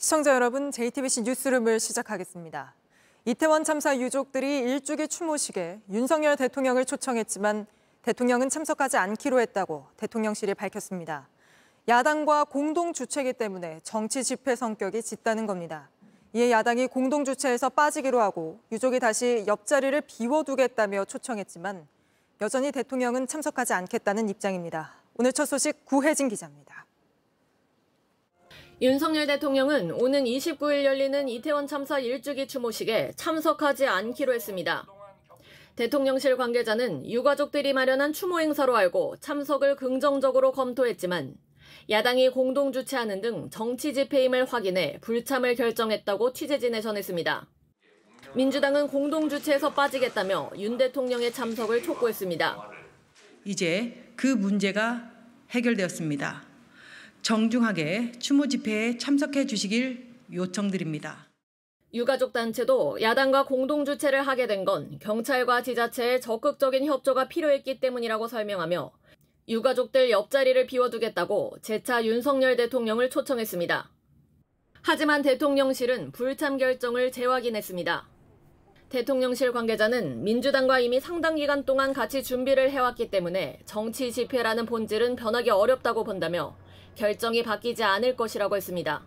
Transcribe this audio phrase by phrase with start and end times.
[0.00, 2.72] 시청자 여러분, JTBC 뉴스룸을 시작하겠습니다.
[3.24, 7.66] 이태원 참사 유족들이 일주기 추모식에 윤석열 대통령을 초청했지만
[8.02, 11.28] 대통령은 참석하지 않기로 했다고 대통령실이 밝혔습니다.
[11.88, 15.90] 야당과 공동 주체기 때문에 정치 집회 성격이 짙다는 겁니다.
[16.32, 21.88] 이에 야당이 공동 주체에서 빠지기로 하고 유족이 다시 옆자리를 비워두겠다며 초청했지만
[22.40, 24.94] 여전히 대통령은 참석하지 않겠다는 입장입니다.
[25.18, 26.86] 오늘 첫 소식 구혜진 기자입니다.
[28.80, 34.86] 윤석열 대통령은 오는 29일 열리는 이태원 참사 1주기 추모식에 참석하지 않기로 했습니다.
[35.74, 41.34] 대통령실 관계자는 유가족들이 마련한 추모 행사로 알고 참석을 긍정적으로 검토했지만
[41.90, 47.48] 야당이 공동 주최하는 등 정치 집회임을 확인해 불참을 결정했다고 취재진에 전했습니다.
[48.34, 52.56] 민주당은 공동 주최에서 빠지겠다며 윤 대통령의 참석을 촉구했습니다.
[53.44, 55.10] 이제 그 문제가
[55.50, 56.46] 해결되었습니다.
[57.22, 61.26] 정중하게 추모 집회에 참석해 주시길 요청드립니다.
[61.94, 68.90] 유가족 단체도 야당과 공동 주최를 하게 된 건 경찰과 지자체의 적극적인 협조가 필요했기 때문이라고 설명하며
[69.48, 73.88] 유가족들 옆자리를 비워두겠다고 재차 윤석열 대통령을 초청했습니다.
[74.82, 78.08] 하지만 대통령실은 불참 결정을 재확인했습니다.
[78.90, 85.50] 대통령실 관계자는 민주당과 이미 상당 기간 동안 같이 준비를 해왔기 때문에 정치 집회라는 본질은 변하기
[85.50, 86.56] 어렵다고 본다며
[86.98, 89.00] 결정이 바뀌지 않을 것이라고 했습니다.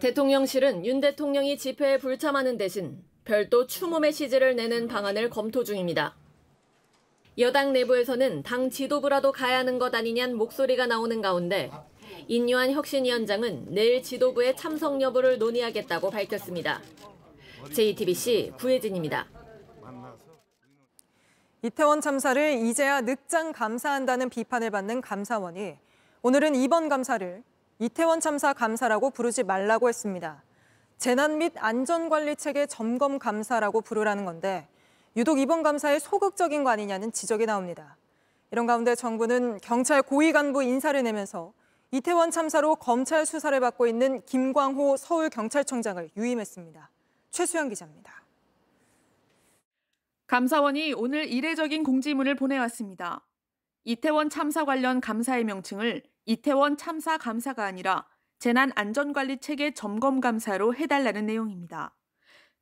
[0.00, 6.14] 대통령실은 윤 대통령이 집회에 불참하는 대신 별도 추모 메시지를 내는 방안을 검토 중입니다.
[7.38, 11.70] 여당 내부에서는 당 지도부라도 가야 하는 것 아니냐는 목소리가 나오는 가운데
[12.28, 16.80] 인요한 혁신위원장은 내일 지도부의 참석 여부를 논의하겠다고 밝혔습니다.
[17.72, 19.26] JTBC 구혜진입니다.
[21.62, 25.76] 이태원 참사를 이제야 늑장 감사한다는 비판을 받는 감사원이
[26.24, 27.42] 오늘은 이번 감사를
[27.80, 30.44] 이태원 참사 감사라고 부르지 말라고 했습니다.
[30.96, 34.68] 재난 및 안전관리 체계 점검 감사라고 부르라는 건데
[35.16, 37.96] 유독 이번 감사에 소극적인 거 아니냐는 지적이 나옵니다.
[38.52, 41.52] 이런 가운데 정부는 경찰 고위 간부 인사를 내면서
[41.90, 46.88] 이태원 참사로 검찰 수사를 받고 있는 김광호 서울경찰청장을 유임했습니다.
[47.32, 48.22] 최수영 기자입니다.
[50.28, 53.22] 감사원이 오늘 이례적인 공지문을 보내왔습니다.
[53.82, 58.06] 이태원 참사 관련 감사의 명칭을 이태원 참사 감사가 아니라
[58.38, 61.96] 재난안전관리 체계 점검 감사로 해달라는 내용입니다.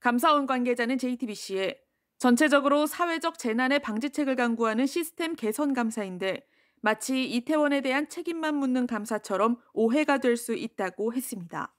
[0.00, 1.78] 감사원 관계자는 JTBC에
[2.18, 6.46] 전체적으로 사회적 재난의 방지책을 강구하는 시스템 개선 감사인데
[6.82, 11.74] 마치 이태원에 대한 책임만 묻는 감사처럼 오해가 될 수 있다고 했습니다.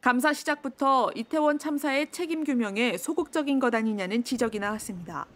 [0.00, 5.26] 감사 시작부터 이태원 참사의 책임 규명에 소극적인 것 아니냐는 지적이 나왔습니다.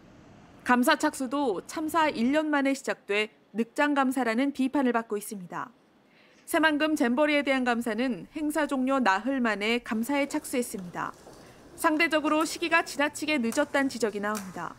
[0.62, 5.70] 감사 착수도 참사 1년 만에 시작돼 늑장 감사라는 비판을 받고 있습니다.
[6.44, 11.12] 새만금 잼버리에 대한 감사는 행사 종료 나흘 만에 감사에 착수했습니다.
[11.76, 14.74] 상대적으로 시기가 지나치게 늦었단 지적이 나옵니다.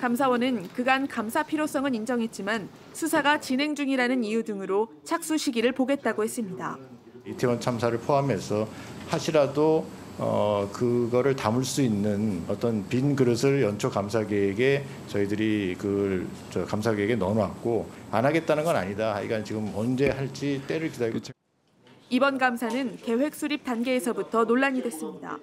[0.00, 6.78] 감사원은 그간 감사 필요성은 인정했지만 수사가 진행 중이라는 이유 등으로 착수 시기를 보겠다고 했습니다.
[7.26, 8.66] 이태원 참사를 포함해서
[9.08, 9.86] 하시라도
[10.18, 16.28] 어, 그거를 담을 수 있는 어떤 빈 그릇을 연초 감사 계획에 저희들이 그
[16.68, 19.14] 감사 계획에 넣어놨고 안 하겠다는 건 아니다.
[19.14, 21.18] 하여간 지금 언제 할지 때를 기다리고.
[22.10, 25.38] 이번 감사는 계획 수립 단계에서부터 논란이 됐습니다.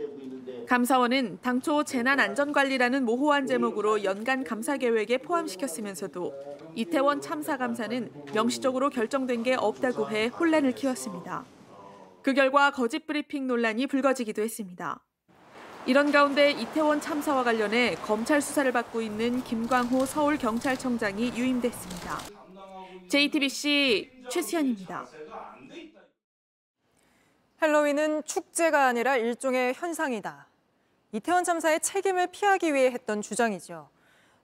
[0.68, 6.32] 감사원은 당초 재난안전관리라는 모호한 제목으로 연간 감사 계획에 포함시켰으면서도
[6.76, 11.44] 이태원 참사 감사는 명시적으로 결정된 게 없다고 해 혼란을 키웠습니다.
[12.22, 15.00] 그 결과 거짓 브리핑 논란이 불거지기도 했습니다.
[15.86, 22.20] 이런 가운데 이태원 참사와 관련해 검찰 수사를 받고 있는 김광호 서울경찰청장이 유임됐습니다.
[23.08, 25.08] JTBC 최수현입니다.
[27.58, 30.48] 할로윈은 축제가 아니라 일종의 현상이다.
[31.12, 33.90] 이태원 참사의 책임을 피하기 위해 했던 주장이죠.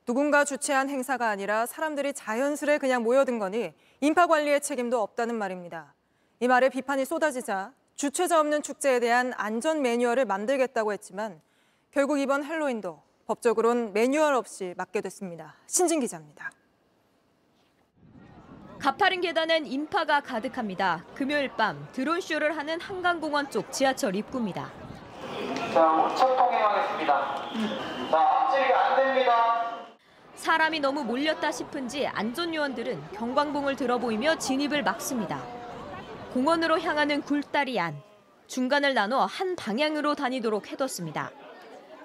[0.06, 5.95] 누군가 주최한 행사가 아니라 사람들이 자연스레 그냥 모여든 거니 인파 관리의 책임도 없다는 말입니다.
[6.42, 11.42] 이 말에 비판이 쏟아지자 주최자 없는 축제에 대한 안전 매뉴얼을 만들겠다고 했지만
[11.92, 15.56] 결국 이번 할로윈도 법적으론 매뉴얼 없이 맞게 됐습니다.
[15.66, 16.52] 신진 기자입니다.
[18.80, 21.06] 가파른 계단엔 인파가 가득합니다.
[21.16, 24.70] 금요일 밤 드론쇼를 하는 한강공원 쪽 지하철 입구입니다.
[25.74, 28.10] 자, 우측 통행하겠습니다.
[28.12, 29.86] 자, 앞질이 안 됩니다.
[30.36, 35.42] 사람이 너무 몰렸다 싶은지 안전요원들은 경광봉을 들어보이며 진입을 막습니다.
[36.36, 37.96] 공원으로 향하는 굴다리 안.
[38.48, 41.32] 중간을 나눠 한 방향으로 다니도록 해뒀습니다.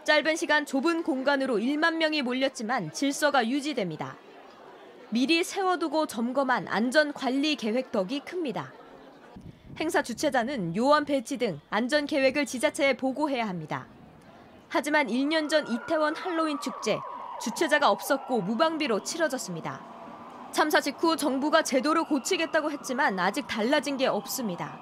[0.05, 4.17] 짧은 시간 좁은 공간으로 1만 명이 몰렸지만 질서가 유지됩니다.
[5.09, 8.73] 미리 세워두고 점검한 안전관리 계획 덕이 큽니다.
[9.81, 13.89] 행사 주최자는 요원 배치 등 안전 계획을 지자체에 보고해야 합니다.
[14.69, 17.01] 하지만 1년 전 이태원 할로윈 축제,
[17.43, 19.91] 주최자가 없었고 무방비로 치러졌습니다.
[20.53, 24.81] 참사 직후 정부가 제도를 고치겠다고 했지만 아직 달라진 게 없습니다.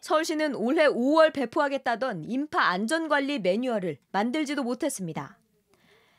[0.00, 5.38] 서울시는 올해 5월 배포하겠다던 인파 안전관리 매뉴얼을 만들지도 못했습니다.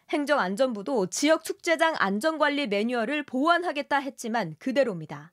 [0.10, 5.31] 행정안전부도 지역 축제장 안전관리 매뉴얼을 보완하겠다 했지만 그대로입니다.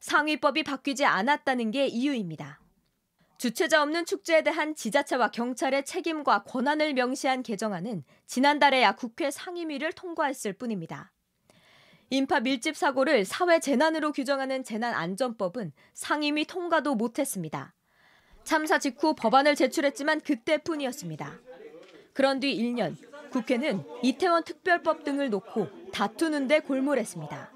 [0.00, 2.60] 상위법이 바뀌지 않았다는 게 이유입니다.
[3.38, 11.12] 주최자 없는 축제에 대한 지자체와 경찰의 책임과 권한을 명시한 개정안은 지난달에야 국회 상임위를 통과했을 뿐입니다.
[12.08, 17.74] 인파 밀집 사고를 사회 재난으로 규정하는 재난안전법은 상임위 통과도 못했습니다.
[18.44, 21.34] 참사 직후 법안을 제출했지만 그때뿐이었습니다.
[22.12, 22.94] 그런 뒤 1년
[23.30, 27.52] 국회는 이태원 특별법 등을 놓고 다투는 데 골몰했습니다.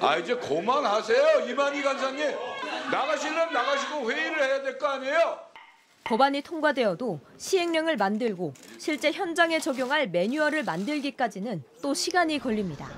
[0.00, 5.38] 아 이제 고만하세요 이만희 간사님 나가시려면 나가시고 회의를 해야 될 거 아니에요.
[6.04, 12.88] 법안이 통과되어도 시행령을 만들고 실제 현장에 적용할 매뉴얼을 만들기까지는 또 시간이 걸립니다.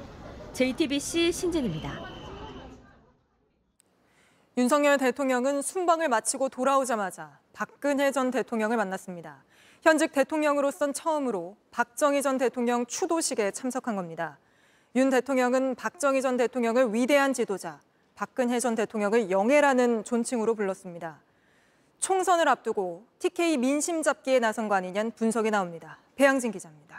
[0.52, 1.90] JTBC 신진입니다.
[4.58, 9.44] 윤석열 대통령은 순방을 마치고 돌아오자마자 박근혜 전 대통령을 만났습니다.
[9.82, 14.38] 현직 대통령으로선 처음으로 박정희 전 대통령 추도식에 참석한 겁니다.
[14.94, 17.80] 윤 대통령은 박정희 전 대통령을 위대한 지도자,
[18.14, 21.20] 박근혜 전 대통령을 영예라는 존칭으로 불렀습니다.
[21.98, 25.98] 총선을 앞두고 TK 민심 잡기에 나선 거 아니냐는 분석이 나옵니다.
[26.16, 26.91] 배양진 기자입니다.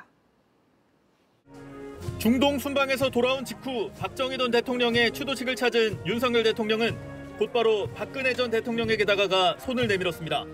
[2.23, 6.95] 중동 순방에서 돌아온 직후 박정희 전 대통령의 추도식을 찾은 윤석열 대통령은
[7.37, 10.45] 곧바로 박근혜 전 대통령에게 다가가 손을 내밀었습니다.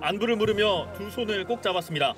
[0.00, 2.14] 안부를 물으며 두 손을 꼭 잡았습니다.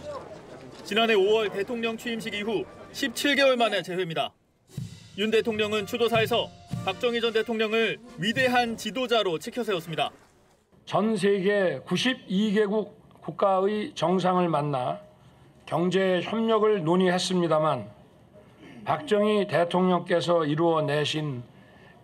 [0.84, 4.34] 지난해 5월 대통령 취임식 이후 17개월 만에 재회입니다.
[5.16, 6.50] 윤 대통령은 추도사에서
[6.84, 10.10] 박정희 전 대통령을 위대한 지도자로 치켜세웠습니다.
[10.84, 12.90] 전 세계 92개국
[13.22, 15.00] 국가의 정상을 만나
[15.64, 17.93] 경제 협력을 논의했습니다만
[18.84, 21.42] 박정희 대통령께서 이루어내신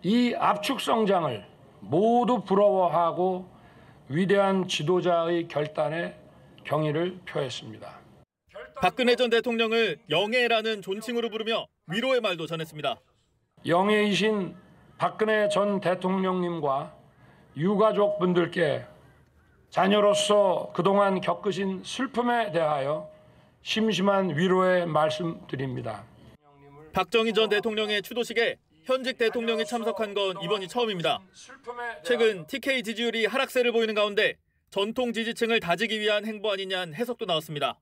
[0.03, 1.45] 이 압축성장을
[1.81, 3.47] 모두 부러워하고
[4.09, 6.15] 위대한 지도자의 결단에
[6.65, 8.01] 경의를 표했습니다.
[8.81, 12.97] 박근혜 전 대통령을 영예라는 존칭으로 부르며 위로의 말도 전했습니다.
[13.67, 14.57] 영예이신
[14.97, 16.95] 박근혜 전 대통령님과
[17.57, 18.87] 유가족분들께
[19.69, 23.11] 자녀로서 그동안 겪으신 슬픔에 대하여
[23.63, 26.05] 심심한 위로의 말씀드립니다.
[26.93, 31.21] 박정희 전 대통령의 추도식에 현직 대통령이 참석한 건 이번이 처음입니다.
[32.05, 34.37] 최근 TK 지지율이 하락세를 보이는 가운데
[34.71, 37.79] 전통 지지층을 다지기 위한 행보 아니냐는 해석도 나왔습니다.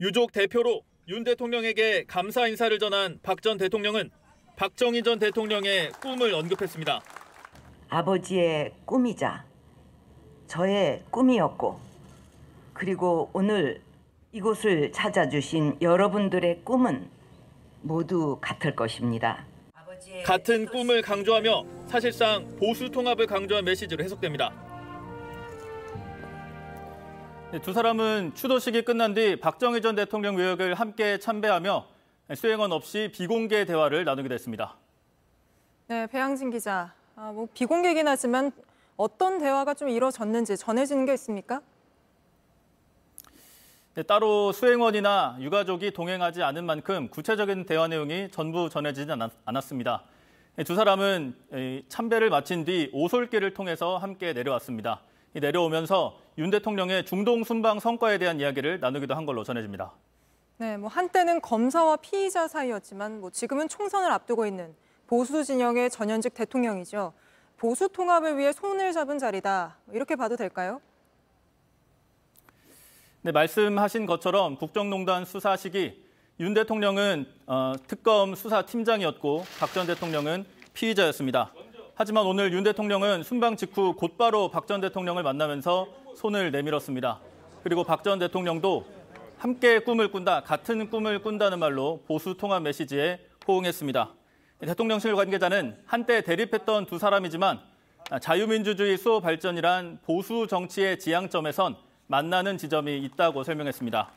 [0.00, 4.10] 유족 대표로 윤 대통령에게 감사 인사를 전한 박 전 대통령은
[4.56, 7.02] 박정희 전 대통령의 꿈을 언급했습니다.
[7.88, 9.44] 아버지의 꿈이자
[10.46, 11.78] 저의 꿈이었고
[12.72, 13.80] 그리고 오늘
[14.32, 17.10] 이곳을 찾아주신 여러분들의 꿈은
[17.82, 19.44] 모두 같을 것입니다.
[20.24, 24.52] 같은 꿈을 강조하며 사실상 보수 통합을 강조한 메시지로 해석됩니다.
[27.52, 31.86] 네, 두 사람은 추도식이 끝난 뒤 박정희 전 대통령 외역을 함께 참배하며
[32.34, 34.76] 수행원 없이 비공개 대화를 나누게 됐습니다.
[35.88, 36.94] 네, 배양진 기자.
[37.14, 38.52] 아, 뭐 비공개긴 하지만
[38.96, 41.60] 어떤 대화가 좀 이뤄졌는지 전해지는 게 있습니까?
[43.94, 49.12] 네, 따로 수행원이나 유가족이 동행하지 않은 만큼 구체적인 대화 내용이 전부 전해지지
[49.44, 50.02] 않았습니다.
[50.56, 51.34] 네, 두 사람은
[51.90, 55.02] 참배를 마친 뒤 오솔길을 통해서 함께 내려왔습니다.
[55.34, 59.92] 내려오면서 윤 대통령의 중동 순방 성과에 대한 이야기를 나누기도 한 걸로 전해집니다.
[60.56, 64.74] 네, 뭐 한때는 검사와 피의자 사이였지만 뭐 지금은 총선을 앞두고 있는
[65.06, 67.12] 보수 진영의 전현직 대통령이죠.
[67.58, 70.80] 보수 통합을 위해 손을 잡은 자리다 이렇게 봐도 될까요?
[73.24, 76.04] 네, 말씀하신 것처럼 국정농단 수사 시기
[76.40, 81.52] 윤 대통령은 어, 특검 수사팀장이었고 박 전 대통령은 피의자였습니다.
[81.94, 85.86] 하지만 오늘 윤 대통령은 순방 직후 곧바로 박 전 대통령을 만나면서
[86.16, 87.20] 손을 내밀었습니다.
[87.62, 88.86] 그리고 박 전 대통령도
[89.38, 94.10] 함께 꿈을 꾼다, 같은 꿈을 꾼다는 말로 보수 통합 메시지에 호응했습니다.
[94.58, 97.60] 네, 대통령실 관계자는 한때 대립했던 두 사람이지만
[98.20, 101.76] 자유민주주의 수호 발전이란 보수 정치의 지향점에선
[102.12, 104.10] 만나는 지점이 있다고 설명했습니다.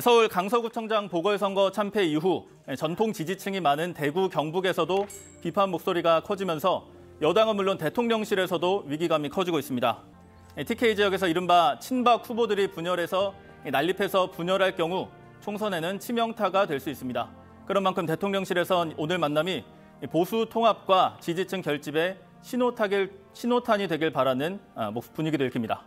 [0.00, 2.46] 서울 강서구청장 보궐선거 참패 이후
[2.76, 5.06] 전통 지지층이 많은 대구 경북에서도
[5.40, 6.86] 비판 목소리가 커지면서
[7.22, 9.98] 여당은 물론 대통령실에서도 위기감이 커지고 있습니다.
[10.66, 13.34] TK 지역에서 이른바 친박 후보들이 분열해서
[13.64, 15.08] 난립해서 분열할 경우
[15.40, 17.30] 총선에는 치명타가 될 수 있습니다.
[17.64, 19.64] 그런 만큼 대통령실에선 오늘 만남이
[20.10, 25.78] 보수 통합과 지지층 결집의 신호타길, 신호탄이 되길 바라는 아, 분위기를 킵니다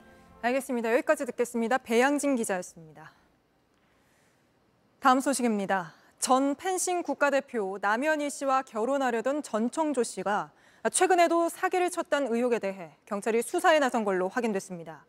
[0.48, 0.92] 알겠습니다.
[0.98, 1.78] 여기까지 듣겠습니다.
[1.80, 3.12] 배양진 기자였습니다.
[5.00, 5.94] 다음 소식입니다.
[6.20, 10.52] 전 펜싱 국가대표 남현희 씨와 결혼하려던 전청조 씨가
[10.92, 15.04] 최근에도 사기를 쳤다는 의혹에 대해 경찰이 수사에 나선 걸로 확인됐습니다.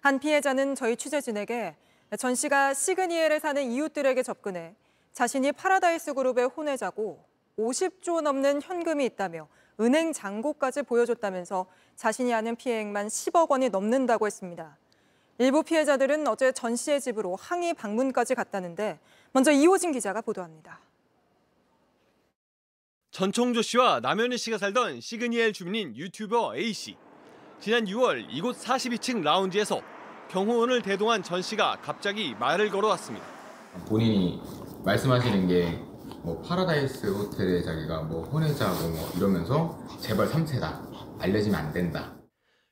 [0.00, 1.76] 한 피해자는 저희 취재진에게
[2.18, 4.74] 전 씨가 시그니엘에 사는 이웃들에게 접근해
[5.12, 7.22] 자신이 파라다이스 그룹의 혼외자고
[7.58, 9.48] 50조 넘는 현금이 있다며
[9.80, 11.66] 은행 잔고까지 보여줬다면서
[11.96, 14.76] 자신이 아는 피해액만 10억 원이 넘는다고 했습니다.
[15.38, 18.98] 일부 피해자들은 어제 전 씨의 집으로 항의 방문까지 갔다는데
[19.32, 20.80] 먼저 이호진 기자가 보도합니다.
[23.12, 26.96] 전청조 씨와 남현희 씨가 살던 시그니엘 주민인 유튜버 A 씨.
[27.60, 29.80] 지난 6월 이곳 42층 라운지에서
[30.28, 33.24] 경호원을 대동한 전 씨가 갑자기 말을 걸어왔습니다.
[33.86, 34.40] 본인이
[34.84, 35.97] 말씀하시는 게
[36.28, 42.14] 뭐 파라다이스 호텔에 자기가 뭐 혼외자고 뭐 이러면서 재벌 3세다 알려지면 안 된다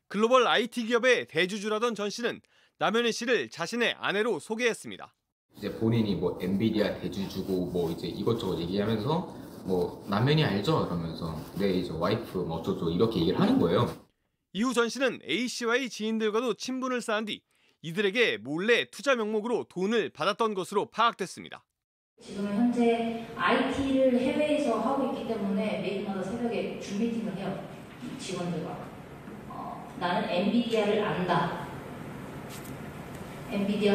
[0.09, 2.43] 글로벌 IT 기업의 대주주라던 전 씨는
[2.79, 5.11] 남현희 씨를 자신의 아내로 소개했습니다.
[5.57, 9.21] 이제 본인이 뭐 엔비디아 대주주고 뭐 이제 이것저것 얘기하면서
[9.65, 10.85] 뭐 남현이 알죠?
[10.87, 13.91] 이러면서 내 네, 이제 와이프 뭐 어쩌고 이렇게 얘기를 하는 거예요.
[14.53, 17.41] 이후 전 씨는 A 씨와의 지인들과도 친분을 쌓은 뒤
[17.81, 21.66] 이들에게 몰래 투자 명목으로 돈을 받았던 것으로 파악됐습니다.
[22.23, 27.69] 지금 현재 IT를 해외에서 하고 있기 때문에 매일마다 새벽에 준비팀을 해요.
[28.19, 28.71] 직원들과.
[29.49, 31.67] 어, 나는 엔비디아를 안다.
[33.51, 33.95] 엔비디아.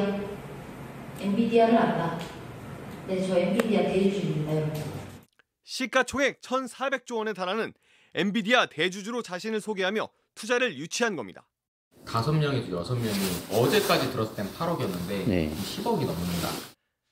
[1.19, 2.19] 엔비디아를 안다.
[3.07, 4.81] 네, 저 엔비디아 대주주입니다, 여러분.
[5.63, 7.73] 시가총액 1,400조 원에 달하는
[8.13, 11.47] 엔비디아 대주주로 자신을 소개하며 투자를 유치한 겁니다.
[12.07, 13.11] 다섯 명에 여섯 명이
[13.51, 15.53] 어제까지 들었을 땐 8억이었는데 네.
[15.53, 16.71] 10억이 넘는다.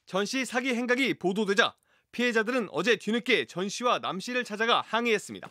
[0.10, 1.75] 전씨 사기 행각이 보도되자
[2.13, 5.48] 피해자들은 어제 뒤늦게 전씨와 남씨를 찾아가 항의했습니다.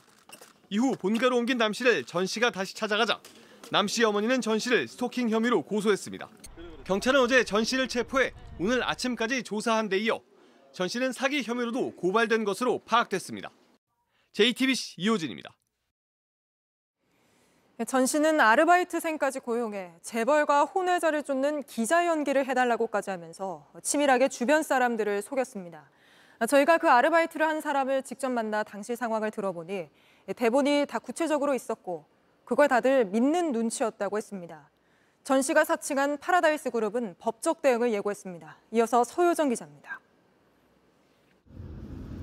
[0.71, 3.23] 이후 본가로 옮긴 남씨를 전씨가 다시 찾아가자
[3.71, 6.29] 남 씨 어머니는 전씨를 스토킹 혐의로 고소했습니다.
[6.85, 10.21] 경찰은 어제 전씨를 체포해 오늘 아침까지 조사한 데 이어
[10.75, 13.51] 전씨는 사기 혐의로도 고발된 것으로 파악됐습니다.
[14.33, 15.57] JTBC 이호진입니다.
[17.81, 25.23] 예, 전 씨는 아르바이트생까지 고용해 재벌과 혼외자를 쫓는 기자 연기를 해달라고까지 하면서 치밀하게 주변 사람들을
[25.23, 25.89] 속였습니다.
[26.49, 29.89] 저희가 그 아르바이트를 한 사람을 직접 만나 당시 상황을 들어보니
[30.37, 32.05] 대본이 다 구체적으로 있었고
[32.45, 34.71] 그걸 다들 믿는 눈치였다고 했습니다.
[35.23, 38.57] 전 씨가 사칭한 파라다이스 그룹은 법적 대응을 예고했습니다.
[38.73, 40.01] 이어서 서효정 기자입니다.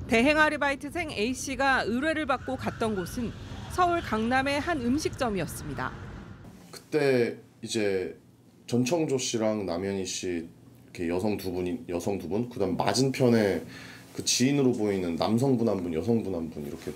[0.07, 3.31] 대행 아르바이트생 A씨가 의뢰를 받고 갔던 곳은
[3.75, 5.91] 서울 강남의 한 음식점이었습니다.
[6.71, 8.17] 그때 이제
[8.67, 10.47] 전청조 씨랑 남현희 씨
[10.85, 13.61] 이렇게 여성 두 분이 여성 두 분, 그다음 맞은편에
[14.15, 16.93] 그 지인으로 보이는 남성분 한 분, 여성분 한 분 이렇게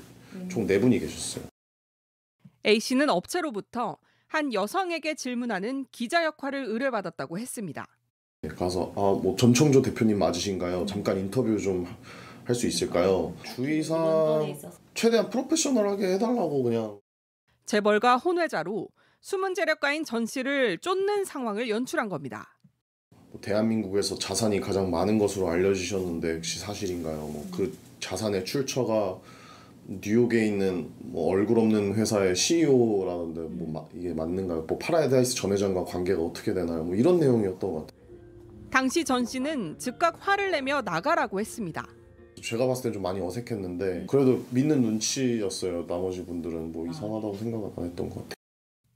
[0.47, 1.43] 총 네 분이 계셨어요.
[2.65, 7.87] A 씨는 업체로부터 한 여성에게 질문하는 기자 역할을 의뢰받았다고 했습니다.
[8.43, 10.85] 네, 가서 아뭐 전청조 대표님 맞으신가요?
[10.85, 11.85] 잠깐 인터뷰 좀
[12.49, 13.31] 할수 있을까요?
[13.45, 14.57] 주의사항
[14.95, 16.99] 최대한 프로페셔널하게 해달라고 그냥
[17.67, 18.89] 재벌과 혼외자로
[19.21, 22.57] 숨은 재력가인 전 씨를 쫓는 상황을 연출한 겁니다.
[23.31, 27.17] 뭐 대한민국에서 자산이 가장 많은 것으로 알려지셨는데 혹시 사실인가요?
[27.17, 29.19] 뭐그 자산의 출처가
[29.87, 34.61] 뉴욕에 있는 뭐 얼굴 없는 회사의 CEO라는데 뭐 이게 맞는가요?
[34.63, 36.83] 뭐 파라다이스 전 회장과 관계가 어떻게 되나요?
[36.83, 37.99] 뭐 이런 내용이었던 것 같아요.
[38.71, 41.87] 당시 전 씨는 즉각 화를 내며 나가라고 했습니다.
[42.41, 44.07] 제가 봤을 때좀 많이 어색했는데 음.
[44.09, 45.85] 그래도 믿는 눈치였어요.
[45.87, 46.89] 나머지 분들은 뭐 아.
[46.89, 48.33] 이상하다고 생각은 안 했던 것 같아요.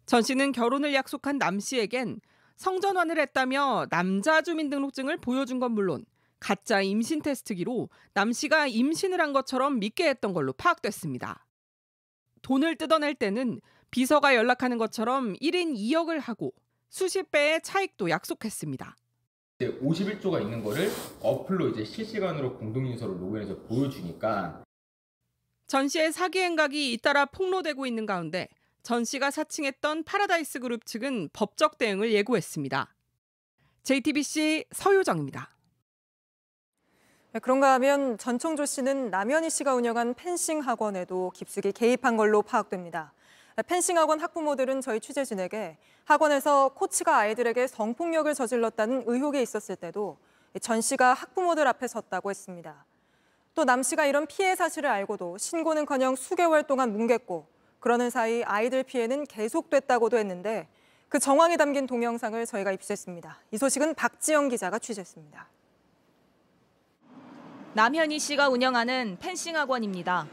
[0.05, 2.19] 전 씨는 결혼을 약속한 남 씨에겐
[2.57, 6.05] 성전환을 했다며 남자 주민등록증을 보여준 건 물론
[6.39, 11.47] 가짜 임신 테스트기로 남 씨가 임신을 한 것처럼 믿게 했던 걸로 파악됐습니다.
[12.41, 16.53] 돈을 뜯어낼 때는 비서가 연락하는 것처럼 1인 2억을 하고
[16.89, 18.95] 수십 배의 차익도 약속했습니다.
[19.63, 20.89] 이제 51조가 있는 거를
[21.21, 24.61] 어플로 이제 실시간으로 공동인서로 로그인해서 보여주니까
[25.67, 28.49] 전 씨의 사기 행각이 잇따라 폭로되고 있는 가운데
[28.83, 32.93] 전 씨가 사칭했던 파라다이스 그룹 측은 법적 대응을 예고했습니다.
[33.83, 35.49] JTBC 서효정입니다.
[37.31, 43.13] 네, 그런가 하면 전청조 씨는 남현희 씨가 운영한 펜싱 학원에도 깊숙이 개입한 걸로 파악됩니다.
[43.61, 50.17] 펜싱 학원 학부모들은 저희 취재진에게 학원에서 코치가 아이들에게 성폭력을 저질렀다는 의혹이 있었을 때도
[50.59, 52.85] 전 씨가 학부모들 앞에 섰다고 했습니다.
[53.53, 57.45] 또 남 씨가 이런 피해 사실을 알고도 신고는커녕 수개월 동안 뭉갰고
[57.79, 60.67] 그러는 사이 아이들 피해는 계속됐다고도 했는데
[61.07, 63.37] 그 정황이 담긴 동영상을 저희가 입수했습니다.
[63.51, 65.47] 이 소식은 박지영 기자가 취재했습니다.
[67.75, 70.25] 남현희 씨가 운영하는 펜싱 학원입니다.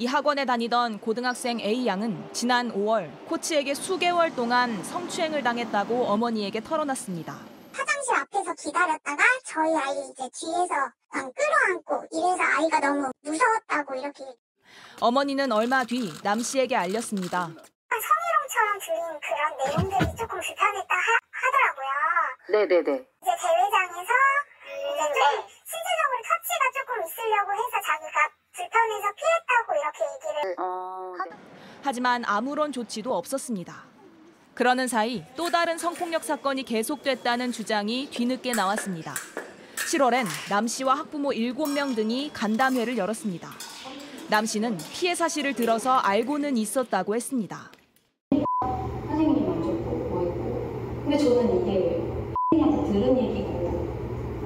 [0.00, 7.34] 이 학원에 다니던 고등학생 A 양은 지난 5월 코치에게 수개월 동안 성추행을 당했다고 어머니에게 털어놨습니다.
[7.72, 14.22] 화장실 앞에서 기다렸다가 저희 아이 이제 뒤에서 끌어안고 이래서 아이가 너무 무서웠다고 이렇게.
[15.00, 17.38] 어머니는 얼마 뒤 남 씨에게 알렸습니다.
[17.50, 21.08] 아, 성희롱처럼 들린 그런 내용들이 조금 불편했다 하,
[21.42, 21.90] 더라고요
[22.50, 22.90] 네네네.
[23.02, 24.12] 이제 대회장에서
[24.78, 25.22] 이제 좀
[25.66, 29.47] 신체적으로 터치가 조금 있으려고 해서 자기가 불편해서 피했
[30.58, 31.36] 어, 네.
[31.82, 33.84] 하지만 아무런 조치도 없었습니다.
[34.54, 39.14] 그러는 사이 또 다른 성폭력 사건이 계속됐다는 주장이 뒤늦게 나왔습니다.
[39.88, 43.48] 7월엔 남 씨와 학부모 7명 등이 간담회를 열었습니다.
[44.28, 47.70] 남 씨는 피해 사실을 들어서 알고는 있었다고 했습니다.
[48.30, 52.00] 선생님이 먼저 보고 근데 저는 이게
[52.52, 53.58] 선생님한테 들은 얘기고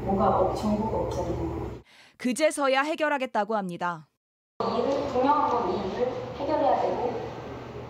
[0.04, 1.80] 뭐가 어, 정보가 없잖아요.
[2.18, 4.06] 그제서야 해결하겠다고 합니다.
[4.70, 7.20] 이유를 분명한 건 이유를 해결해야 되고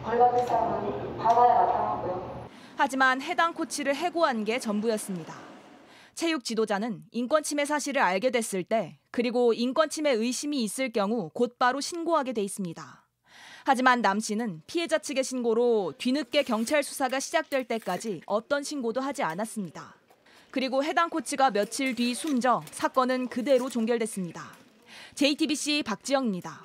[0.02, 2.48] 벌받을 사람은 받아야 마땅하고요.
[2.76, 5.34] 하지만 해당 코치를 해고한 게 전부였습니다.
[6.14, 11.80] 체육 지도자는 인권 침해 사실을 알게 됐을 때 그리고 인권 침해 의심이 있을 경우 곧바로
[11.80, 13.02] 신고하게 돼 있습니다.
[13.64, 19.94] 하지만 남 씨는 피해자 측의 신고로 뒤늦게 경찰 수사가 시작될 때까지 어떤 신고도 하지 않았습니다.
[20.50, 24.42] 그리고 해당 코치가 며칠 뒤 숨져 사건은 그대로 종결됐습니다.
[25.14, 26.62] JTBC 박지영입니다.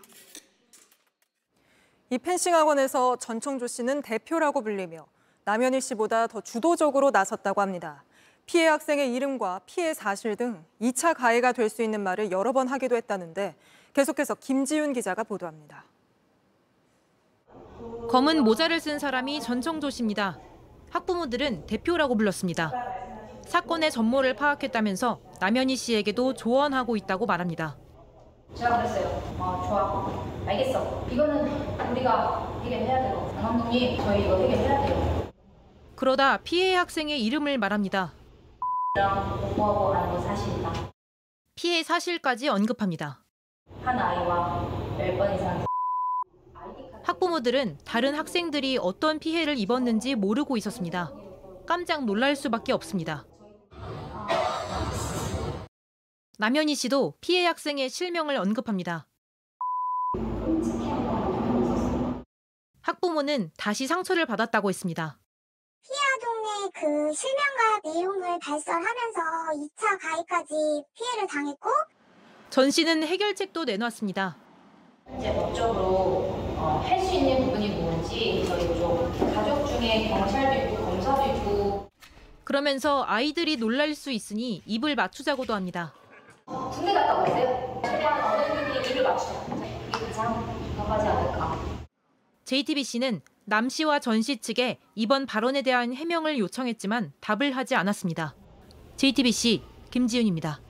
[2.10, 5.06] 이 펜싱 학원에서 전청조 씨는 대표라고 불리며
[5.44, 8.04] 남현희 씨보다 더 주도적으로 나섰다고 합니다.
[8.46, 12.96] 피해 학생의 이름과 피해 사실 등 2차 가해가 될 수 있는 말을 여러 번 하기도
[12.96, 13.56] 했다는데
[13.94, 15.84] 계속해서 김지윤 기자가 보도합니다.
[18.10, 20.39] 검은 모자를 쓴 사람이 전청조 씨입니다.
[20.92, 22.72] 학부모들은 대표라고 불렀습니다.
[23.46, 27.77] 사건의 전모를 파악했다면서 남현희 씨에게도 조언하고 있다고 말합니다.
[28.58, 29.08] 제가 그랬어요.
[29.38, 30.26] 어, 아, 좋아.
[30.48, 31.06] 알겠어.
[31.12, 31.46] 이거는
[31.92, 33.32] 우리가 해결해야 돼요.
[33.40, 35.32] 감독님, 저희 이거 해결해야 돼요.
[35.96, 38.14] 그러다 피해 학생의 이름을 말합니다.
[38.96, 40.74] 사실이다.
[41.56, 43.20] 피해 사실까지 언급합니다.
[43.84, 44.67] 한 아이와
[45.00, 51.12] 1번 이상 그 학부모들은 다른 학생들이 어떤 피해를 입었는지 모르고 있었습니다.
[51.67, 53.24] 깜짝 놀랄 수밖에 없습니다.
[56.39, 59.08] 남현희 씨도 피해 학생의 실명을 언급합니다.
[62.82, 65.17] 학부모는 다시 상처를 받았다고 했습니다.
[65.82, 69.19] 피해 동의그 실명과 내용을 발설하면서
[69.56, 70.54] 2차 가해까지
[70.93, 71.69] 피해를 당했고
[72.52, 74.38] 전 씨는 해결책도 내놨습니다.
[75.17, 81.91] 이제 법적으로 어, 할수 있는 부분이 뭔지 저희 쪽 가족 중에 경찰도 있고 검사도 있고
[82.43, 85.93] 그러면서 아이들이 놀랄 수 있으니 입을 맞추자고도 합니다.
[86.71, 87.81] 군대 갔다 오세요.
[87.83, 89.33] 최대한 어른들이 입을 맞추자.
[89.91, 90.33] 가장
[90.77, 91.57] 건하지 않을까.
[92.45, 98.33] JTBC는 남 씨와 전 씨 측에 이번 발언에 대한 해명을 요청했지만 답을 하지 않았습니다.
[98.95, 100.62] JTBC 김지윤입니다.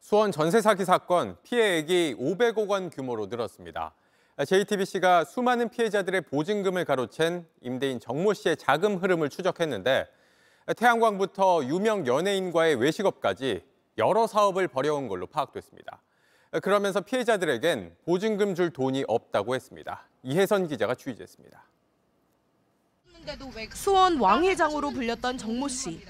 [0.00, 3.94] 수원 전세 사기 사건 피해액이 500억 원 규모로 늘었습니다.
[4.46, 10.06] JTBC가 수많은 피해자들의 보증금을 가로챈 임대인 정모 씨의 자금 흐름을 추적했는데
[10.74, 13.62] 태양광부터 유명 연예인과의 외식업까지
[13.98, 16.00] 여러 사업을 벌여온 걸로 파악됐습니다.
[16.62, 20.08] 그러면서 피해자들에겐 보증금 줄 돈이 없다고 했습니다.
[20.22, 21.64] 이혜선 기자가 취재했습니다.
[23.06, 26.00] 그- 수원 왕회장으로 불렸던 정모 씨.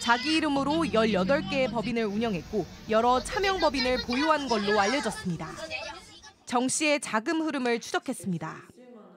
[0.00, 5.46] 자기 이름으로 18개의 법인을 운영했고 여러 차명 법인을 보유한 걸로 알려졌습니다.
[6.46, 8.56] 정 씨의 자금 흐름을 추적했습니다.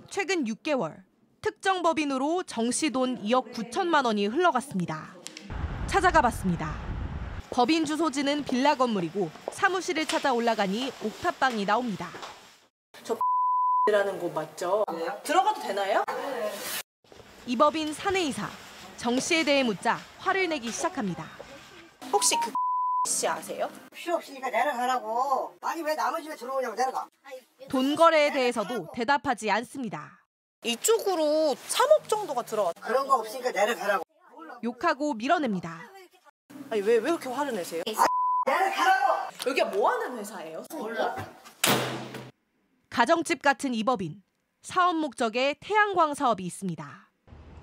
[0.09, 1.01] 최근 6개월
[1.41, 5.15] 특정 법인으로 정씨 돈 2억 9천만 원이 흘러갔습니다.
[5.87, 6.71] 찾아가 봤습니다.
[7.49, 12.07] 법인 주소지는 빌라 건물이고 사무실을 찾아 올라가니 옥탑방이 나옵니다.
[13.87, 14.85] 저라는 곳 맞죠?
[14.91, 15.07] 네.
[15.23, 16.03] 들어가도 되나요?
[16.07, 16.51] 네.
[17.47, 18.47] 이 법인 사내 이사
[18.97, 21.25] 정 씨에 대해 묻자 화를 내기 시작합니다.
[22.13, 22.35] 혹시
[23.07, 23.67] 그씨 아세요?
[23.93, 25.55] 필요 없으니까 내려가라고.
[25.63, 27.07] 아니 왜 남의 집에 들어오냐고 내려가.
[27.67, 30.20] 돈 거래에 대해서도 대답하지 않습니다.
[30.63, 34.03] 이쪽으로 3억 정도가 들어왔 그런 거 없으니까 내려가라고.
[34.63, 35.81] 욕하고 밀어냅니다.
[36.69, 37.81] 아니 왜, 왜 이렇게 화를 내세요?
[37.87, 37.93] 아,
[38.45, 39.49] 내려가라고!
[39.49, 40.63] 여기가 뭐 하는 회사예요?
[40.73, 41.15] 몰라.
[42.91, 44.21] 가정집 같은 이 법인.
[44.61, 47.09] 사업 목적의 태양광 사업이 있습니다.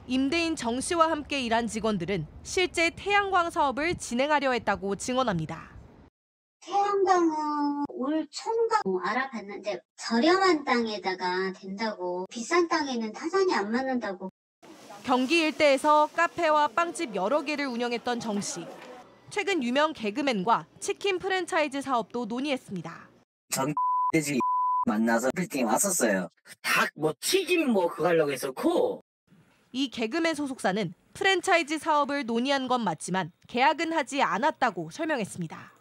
[0.09, 5.78] 임대인 정 씨와 함께 일한 직원들은 실제 태양광 사업을 진행하려 했다고 증언합니다.
[6.61, 14.31] 태양광은 올 총각 알아봤는데 저렴한 땅에다가 된다고 비싼 땅에는 타산이 안 맞는다고.
[15.05, 18.67] 경기 일대에서 카페와 빵집 여러 개를 운영했던 정 씨.
[19.31, 23.09] 최근 유명 개그맨과 치킨 프랜차이즈 사업도 논의했습니다.
[23.53, 23.73] 전
[24.13, 24.39] 돼지
[24.87, 26.29] 만나서 빌딩 왔었어요.
[26.63, 29.03] 닭뭐 튀김 뭐 그거 하려고 했었고.
[29.73, 35.78] 이 개그맨 소속사는 프랜차이즈 사업을 논의한 건 맞지만 계약은 하지 않았다고 설명했습니다.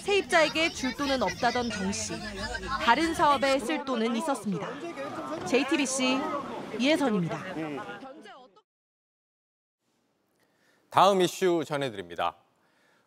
[0.00, 2.14] 세입자에게 줄 돈은 없다던 정 씨.
[2.82, 4.66] 다른 사업에 쓸 돈은 있었습니다.
[5.46, 6.18] JTBC
[6.78, 7.38] 이혜선입니다.
[10.88, 12.34] 다음 이슈 전해드립니다.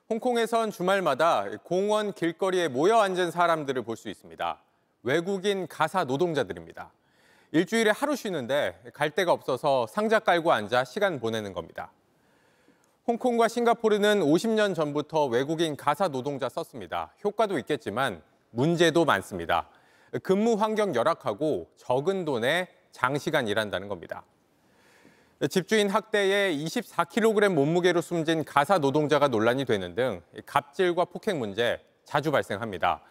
[0.10, 4.60] 홍콩에선 주말마다 공원 길거리에 모여 앉은 사람들을 볼 수 있습니다.
[5.02, 6.92] 외국인 가사 노동자들입니다.
[7.52, 11.92] 일주일에 하루 쉬는데 갈 데가 없어서 상자 깔고 앉아 시간 보내는 겁니다.
[13.08, 17.12] 홍콩과 싱가포르는 50년 전부터 외국인 가사 노동자 썼습니다.
[17.22, 19.68] 효과도 있겠지만 문제도 많습니다.
[20.24, 24.24] 근무 환경 열악하고 적은 돈에 장시간 일한다는 겁니다.
[25.50, 33.02] 집주인 학대에 24kg 몸무게로 숨진 가사 노동자가 논란이 되는 등 갑질과 폭행 문제 자주 발생합니다.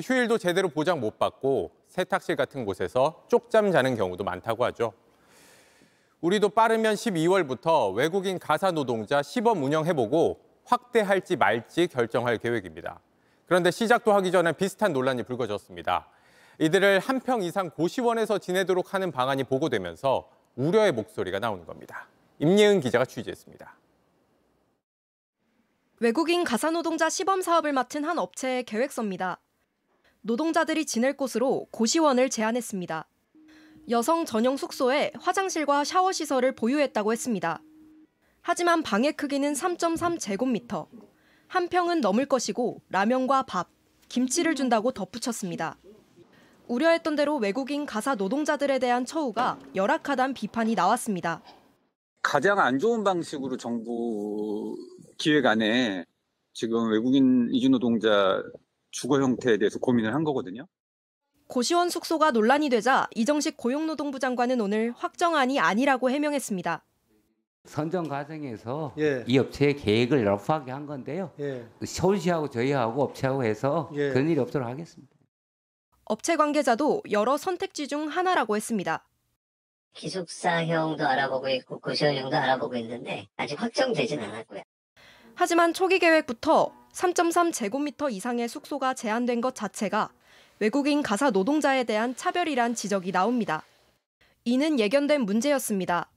[0.00, 4.92] 휴일도 제대로 보장 못 받고 세탁실 같은 곳에서 쪽잠 자는 경우도 많다고 하죠.
[6.22, 13.00] 우리도 빠르면 12월부터 외국인 가사 노동자 시범 운영해보고 확대할지 말지 결정할 계획입니다.
[13.46, 16.08] 그런데 시작도 하기 전에 비슷한 논란이 불거졌습니다.
[16.58, 22.06] 이들을 한 평 이상 고시원에서 지내도록 하는 방안이 보고되면서 우려의 목소리가 나오는 겁니다.
[22.40, 23.76] 임예은 기자가 취재했습니다.
[26.00, 29.38] 외국인 가사노동자 시범 사업을 맡은 한 업체의 계획서입니다.
[30.22, 33.06] 노동자들이 지낼 곳으로 고시원을 제안했습니다.
[33.90, 37.60] 여성 전용 숙소에 화장실과 샤워 시설을 보유했다고 했습니다.
[38.40, 40.86] 하지만 방의 크기는 3.3제곱미터.
[41.48, 43.68] 한 평은 넘을 것이고 라면과 밥,
[44.08, 45.76] 김치를 준다고 덧붙였습니다.
[46.68, 51.42] 우려했던 대로 외국인 가사 노동자들에 대한 처우가 열악하다는 비판이 나왔습니다.
[52.22, 54.76] 가장 안 좋은 방식으로 정부
[55.18, 56.04] 기획안에
[56.52, 58.40] 지금 외국인 이주노동자
[58.92, 60.68] 주거 형태에 대해서 고민을 한 거거든요.
[61.50, 66.84] 고시원 숙소가 논란이 되자 이정식 고용노동부 장관은 오늘 확정안이 아니라고 해명했습니다.
[67.64, 69.24] 선정 과정에서 예.
[69.26, 71.32] 이 업체의 계획을 러프하게 한 건데요.
[71.40, 71.66] 예.
[71.84, 74.10] 서울시하고 저희하고 업체하고 해서 예.
[74.12, 75.12] 그런 일이 없도록 하겠습니다.
[76.04, 79.04] 업체 관계자도 여러 선택지 중 하나라고 했습니다.
[79.94, 84.62] 기숙사형도 알아보고 있고 고시원형도 알아보고 있는데 아직 확정되진 않았고요.
[85.34, 90.10] 하지만 초기 계획부터 3.3 제곱미터 이상의 숙소가 제한된 것 자체가
[90.60, 93.64] 외국인 가사 노동자에 대한 차별이란 지적이 나옵니다.
[94.44, 96.10] 이는 예견된 문제였습니다.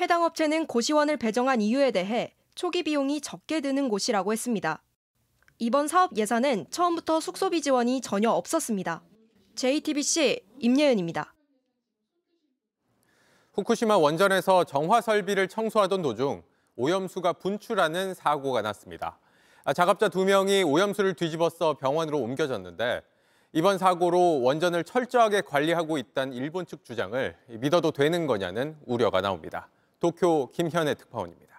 [0.00, 4.82] 해당 업체는 고시원을 배정한 이유에 대해 초기 비용이 적게 드는 곳이라고 했습니다.
[5.58, 9.02] 이번 사업 예산은 처음부터 숙소비 지원이 전혀 없었습니다.
[9.54, 11.32] JTBC 임예은입니다.
[13.52, 16.42] 후쿠시마 원전에서 정화 설비를 청소하던 도중
[16.74, 19.18] 오염수가 분출하는 사고가 났습니다.
[19.64, 23.02] 아, 작업자 두 명이 오염수를 뒤집어서 병원으로 옮겨졌는데
[23.52, 29.68] 이번 사고로 원전을 철저하게 관리하고 있다는 일본 측 주장을 믿어도 되는 거냐는 우려가 나옵니다.
[29.98, 31.50] 도쿄 김현애 특파원입니다.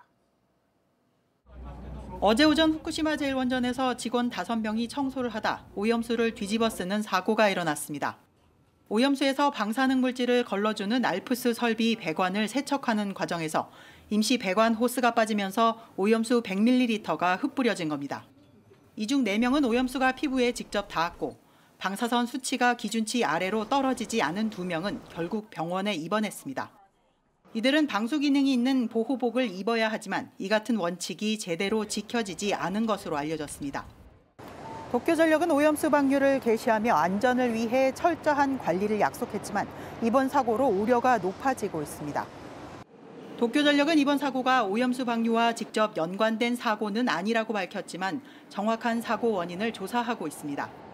[2.21, 8.17] 어제 오전 후쿠시마 제1원전에서 직원 5명이 청소를 하다 오염수를 뒤집어 쓰는 사고가 일어났습니다.
[8.87, 13.69] 오염수에서 방사능 물질을 걸러주는 알프스 설비 배관을 세척하는 과정에서
[14.09, 18.23] 임시 배관 호스가 빠지면서 오염수 100ml가 흩뿌려진 겁니다.
[18.95, 21.40] 이 중 4명은 오염수가 피부에 직접 닿았고
[21.81, 26.69] 방사선 수치가 기준치 아래로 떨어지지 않은 두 명은 결국 병원에 입원했습니다.
[27.55, 33.87] 이들은 방수 기능이 있는 보호복을 입어야 하지만 이 같은 원칙이 제대로 지켜지지 않은 것으로 알려졌습니다.
[34.91, 39.67] 도쿄전력은 오염수 방류를 개시하며 안전을 위해 철저한 관리를 약속했지만
[40.03, 42.27] 이번 사고로 우려가 높아지고 있습니다.
[43.39, 50.90] 도쿄전력은 이번 사고가 오염수 방류와 직접 연관된 사고는 아니라고 밝혔지만 정확한 사고 원인을 조사하고 있습니다.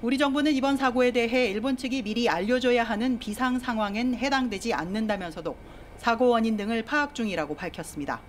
[0.00, 5.56] 우리 정부는 이번 사고에 대해 일본 측이 미리 알려줘야 하는 비상 상황엔 해당되지 않는다면서도
[5.96, 8.20] 사고 원인 등을 파악 중이라고 밝혔습니다.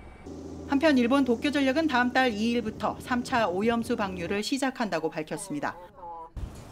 [0.67, 5.77] 한편 일본 도쿄전력은 다음 달 2일부터 3차 오염수 방류를 시작한다고 밝혔습니다.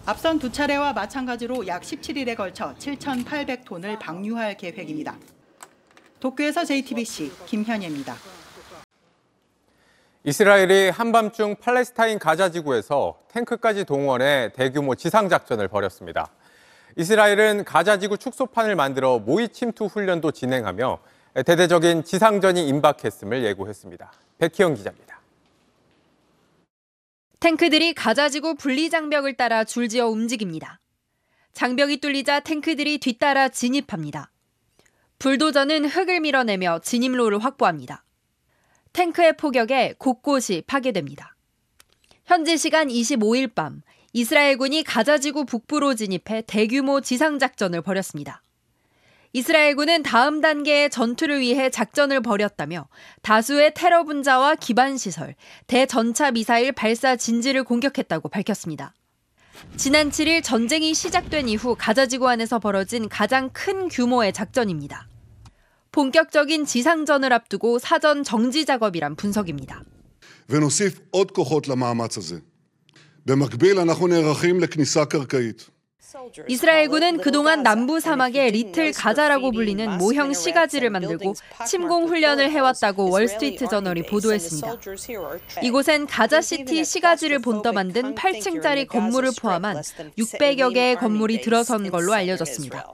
[0.08, 5.16] 앞선 두 차례와 마찬가지로 약 17일에 걸쳐 7,800톤을 방류할 계획입니다.
[6.20, 8.16] 도쿄에서 JTBC 김현예입니다.
[10.24, 16.30] 이스라엘이 한밤중 팔레스타인 가자 지구에서 탱크까지 동원해 대규모 지상작전을 벌였습니다.
[16.98, 20.98] 이스라엘은 가자 지구 축소판을 만들어 모의 침투 훈련도 진행하며
[21.46, 24.12] 대대적인 지상전이 임박했음을 예고했습니다.
[24.40, 25.18] 백희영 기자입니다.
[27.40, 30.80] 탱크들이 가자지구 분리장벽을 따라 줄지어 움직입니다.
[31.54, 34.32] 장벽이 뚫리자 탱크들이 뒤따라 진입합니다.
[35.20, 38.04] 불도저는 흙을 밀어내며 진입로를 확보합니다.
[38.94, 41.36] 탱크의 포격에 곳곳이 파괴됩니다.
[42.26, 43.82] 현지 시간 25일 밤
[44.14, 48.42] 이스라엘군이 가자지구 북부로 진입해 대규모 지상작전을 벌였습니다.
[49.34, 52.88] 이스라엘군은 다음 단계의 전투를 위해 작전을 벌였다며
[53.22, 55.36] 다수의 테러 분자와 기반 시설,
[55.68, 58.94] 대전차 미사일 발사 진지를 공격했다고 밝혔습니다.
[59.76, 65.08] 지난 7일 전쟁이 시작된 이후 가자지구 안에서 벌어진 가장 큰 규모의 작전입니다.
[65.98, 69.82] 본격적인 지상전을 앞두고 사전 정지 작업이란 분석입니다.
[76.48, 81.34] 이스라엘군은 그동안 남부 사막의 리틀 가자라고 불리는 모형 시가지를 만들고
[81.68, 84.76] 침공 훈련을 해왔다고 월스트리트 저널이 보도했습니다.
[85.64, 89.82] 이곳엔 가자시티 시가지를 본떠 만든 8층짜리 건물을 포함한
[90.16, 92.86] 600여 개의 건물이 들어선 걸로 알려졌습니다.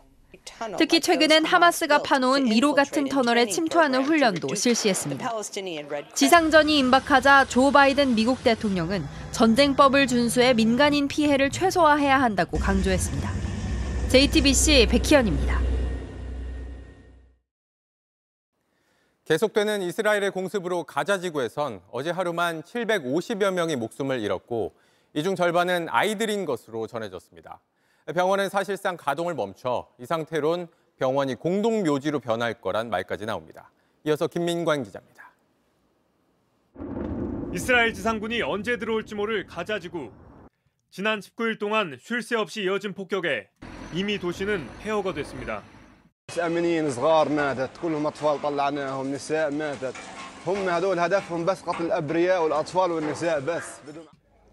[0.78, 5.32] 특히 최근엔 하마스가 파놓은 미로 같은 터널에 침투하는 훈련도 실시했습니다.
[6.14, 13.30] 지상전이 임박하자 조 바이든 미국 대통령은 전쟁법을 준수해 민간인 피해를 최소화해야 한다고 강조했습니다.
[14.10, 15.62] JTBC 백희연입니다.
[19.26, 24.74] 계속되는 이스라엘의 공습으로 가자 지구에선 어제 하루만 750여 명이 목숨을 잃었고
[25.16, 27.62] 이 중 절반은 아이들인 것으로 전해졌습니다.
[28.12, 30.68] 병원은 사실상 가동을 멈춰 이 상태론
[31.00, 33.72] 병원이 공동묘지로 변할 거란 말까지 나옵니다.
[34.04, 35.32] 이어서 김민관 기자입니다.
[37.54, 40.12] 이스라엘 지상군이 언제 들어올지 모를 가자 지구.
[40.90, 43.48] 지난 19일 동안 쉴 새 없이 이어진 폭격에
[43.94, 45.62] 이미 도시는 폐허가 됐습니다.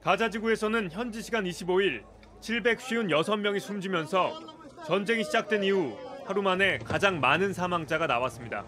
[0.02, 2.04] 가자 지구에서는 현지 시간 25일
[2.40, 4.32] 756명이 숨지면서
[4.86, 8.64] 전쟁이 시작된 이후 하루 만에 가장 많은 사망자가 나왔습니다.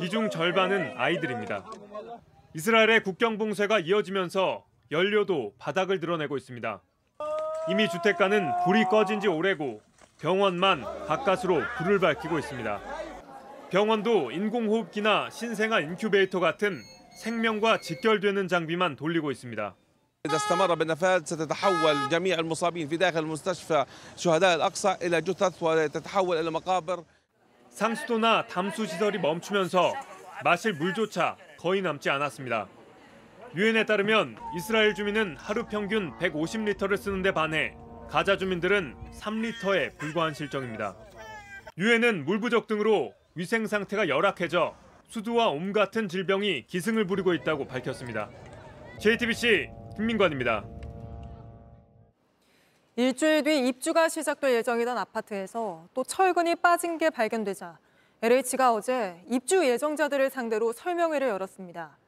[0.00, 1.64] 이 중 절반은 아이들입니다.
[2.54, 6.82] 이스라엘의 국경 봉쇄가 이어지면서 연료도 바닥을 드러내고 있습니다.
[7.68, 9.80] 이미 주택가는 불이 꺼진 지 오래고
[10.20, 12.80] 병원만 가까스로 불을 밝히고 있습니다.
[13.70, 16.82] 병원도 인공호흡기나 신생아 인큐베이터 같은
[17.20, 19.76] 생명과 직결되는 장비만 돌리고 있습니다.
[20.26, 23.84] إذا استمر بالنفاذ ستتحول جميع المصابين في داخل مستشفى
[24.16, 27.02] شهداء الأقصى إلى جثث وتتحول إلى مقابر
[27.80, 29.94] 상수도나 담수 시설이 멈추면서
[30.44, 32.68] 마실 물조차 거의 남지 않았습니다.
[33.56, 37.74] 유엔에 따르면 이스라엘 주민은 하루 평균 150리터를 쓰는 데 반해
[38.08, 40.94] 가자 주민들은 3리터에 불과한 실정입니다.
[41.78, 44.76] 유엔은 물 부족 등으로 위생 상태가 열악해져
[45.08, 48.30] 수두와 옴 같은 질병이 기승을 부리고 있다고 밝혔습니다.
[49.00, 50.64] JTBC 김민관입니다.
[52.96, 57.78] 일주일 뒤 입주가 시작될 예정이던 아파트에서 또 철근이 빠진 게 발견되자
[58.22, 61.98] LH가 어제 입주 예정자들을 상대로 설명회를 열었습니다.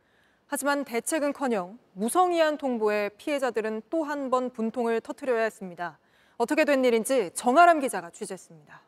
[0.47, 5.99] 하지만 대책은커녕 무성의한 통보에 피해자들은 또 한 번 분통을 터트려야 했습니다.
[6.37, 8.81] 어떻게 된 일인지 정아람 기자가 취재했습니다.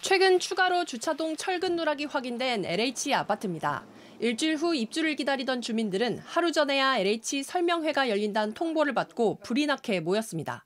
[0.00, 3.84] 최근 추가로 주차동 철근 누락이 확인된 LH 아파트입니다.
[4.22, 10.64] 일주일 후 입주를 기다리던 주민들은 하루 전에야 LH 설명회가 열린다는 통보를 받고 불이 나게 모였습니다.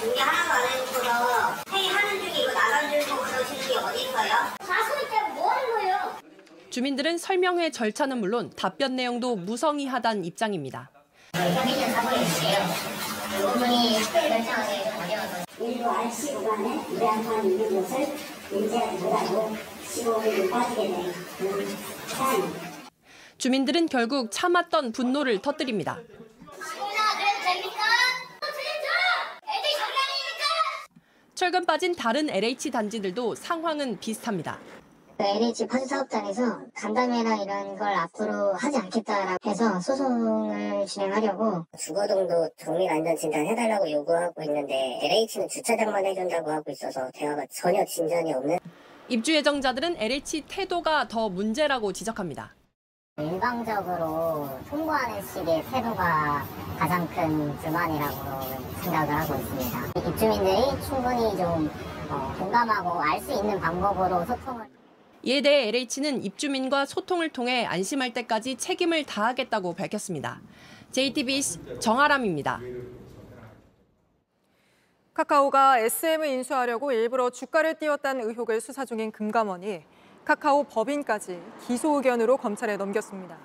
[0.00, 4.32] 준비 하나도 안해줘 회의하는 중이고 나간 줄고 그러시게 어디 있어요?
[4.64, 6.16] 자수 있다뭐 하는 거예요?
[6.70, 10.90] 주민들은 설명회 절차는 물론 답변 내용도 무성의하단 입장입니다.
[11.36, 12.58] 여기는 사무실이에요.
[13.38, 15.44] 이분이 특별 결정하세요.
[15.60, 18.16] 일부 알씨 구간에 무량한 있는 것을
[18.50, 19.54] 인지하지 못하고
[19.88, 20.88] 15분이 빠지게
[21.36, 21.68] 되는
[22.08, 22.63] 사안입니다.
[23.38, 25.98] 주민들은 결국 참았던 분노를 터뜨립니다.
[31.34, 34.60] 철근 빠진 다른 LH 단지들도 상황은 비슷합니다.
[35.18, 44.42] LH 판사업단에서 간담회나 이런 걸 앞으로 하지 않겠다라고 해서 소송을 진행하려고 주거동도 정밀안전진단 해달라고 요구하고
[44.44, 48.58] 있는데 LH는 주차장만 해준다고 하고 있어서 대화가 전혀 진전이 없는
[49.08, 52.54] 입주 예정자들은 LH 태도가 더 문제라고 지적합니다.
[53.16, 56.44] 일방적으로 통보하는 식의 태도가
[56.76, 60.08] 가장 큰 불만이라고 생각을 하고 있습니다.
[60.10, 61.70] 입주민들이 충분히 좀
[62.10, 64.66] 어, 공감하고 알 수 있는 방법으로 소통을
[65.22, 70.40] 이에 대해 LH는 입주민과 소통을 통해 안심할 때까지 책임을 다하겠다고 밝혔습니다.
[70.90, 72.60] JTBC 정아람입니다.
[75.14, 79.84] 카카오가 SM을 인수하려고 일부러 주가를 띄웠다는 의혹을 수사 중인 금감원이
[80.24, 83.36] 카카오 법인까지 기소 의견으로 검찰에 넘겼습니다.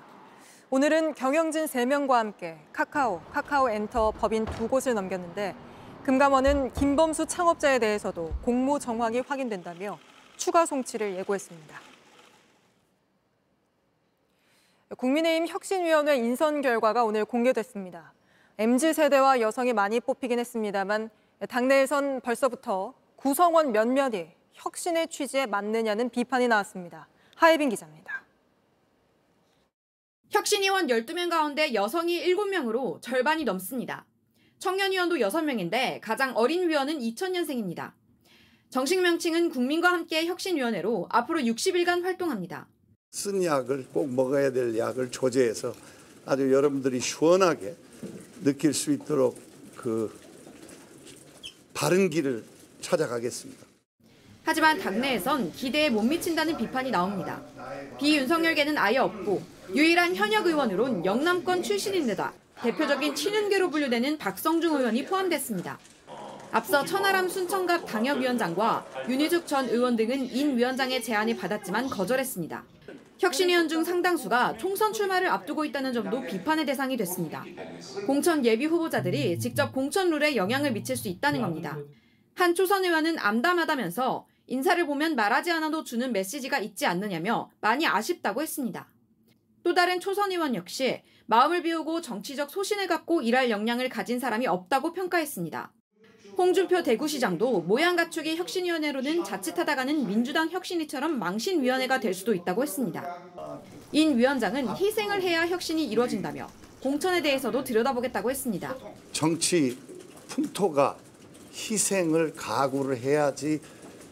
[0.70, 5.54] 오늘은 경영진 3명과 함께 카카오, 카카오 엔터 법인 두 곳을 넘겼는데
[6.04, 9.98] 금감원은 김범수 창업자에 대해서도 공모 정황이 확인된다며
[10.36, 11.78] 추가 송치를 예고했습니다.
[14.96, 18.14] 국민의힘 혁신위원회 인선 결과가 오늘 공개됐습니다.
[18.56, 21.10] MZ세대와 여성이 많이 뽑히긴 했습니다만
[21.46, 24.30] 당내에선 벌써부터 구성원 몇몇이
[24.62, 27.08] 혁신의 취지에 맞느냐는 비판이 나왔습니다.
[27.36, 28.24] 하예빈 기자입니다.
[30.30, 34.04] 혁신위원 12명 가운데 여성이 7명으로 절반이 넘습니다.
[34.58, 37.92] 청년위원도 6명인데 가장 어린 위원은 2000년생입니다.
[38.68, 42.68] 정식 명칭은 국민과 함께 혁신위원회로 앞으로 60일간 활동합니다.
[43.10, 45.74] 쓴 약을 꼭 먹어야 될 약을 조제해서
[46.26, 47.74] 아주 여러분들이 시원하게
[48.44, 49.36] 느낄 수 있도록
[49.74, 50.14] 그
[51.74, 52.44] 바른 길을
[52.80, 53.59] 찾아가겠습니다.
[54.50, 57.40] 하지만 당내에선 기대에 못 미친다는 비판이 나옵니다.
[58.00, 59.40] 비윤석열계는 아예 없고
[59.76, 65.78] 유일한 현역 의원으론 영남권 출신인데다 대표적인 친윤계로 분류되는 박성중 의원이 포함됐습니다.
[66.50, 72.64] 앞서 천하람 순천갑 당협위원장과 윤희숙 전 의원 등은 인 위원장의 제안을 받았지만 거절했습니다.
[73.20, 77.44] 혁신위원 중 상당수가 총선 출마를 앞두고 있다는 점도 비판의 대상이 됐습니다.
[78.04, 81.76] 공천 예비 후보자들이 직접 공천 룰에 영향을 미칠 수 있다는 겁니다.
[82.34, 88.88] 한 초선 의원은 암담하다면서 인사를 보면 말하지 않아도 주는 메시지가 있지 않느냐며 많이 아쉽다고 했습니다.
[89.62, 94.92] 또 다른 초선 의원 역시 마음을 비우고 정치적 소신을 갖고 일할 역량을 가진 사람이 없다고
[94.92, 95.72] 평가했습니다.
[96.36, 103.60] 홍준표 대구시장도 모양 갖추기 혁신위원회로는 자칫하다가는 민주당 혁신위처럼 망신위원회가 될 수도 있다고 했습니다.
[103.92, 106.50] 인 위원장은 희생을 해야 혁신이 이루어진다며
[106.82, 108.74] 공천에 대해서도 들여다보겠다고 했습니다.
[109.12, 109.78] 정치
[110.26, 110.96] 풍토가
[111.52, 113.60] 희생을 각오를 해야지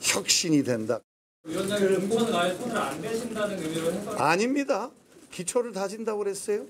[0.01, 1.01] 혁신이 된다.
[1.45, 4.21] 위원장님 공천은 그 아예 손을 안 대신다는 의미로 해석.
[4.21, 4.91] 아닙니다.
[5.31, 6.67] 기초를 다진다고 그랬어요.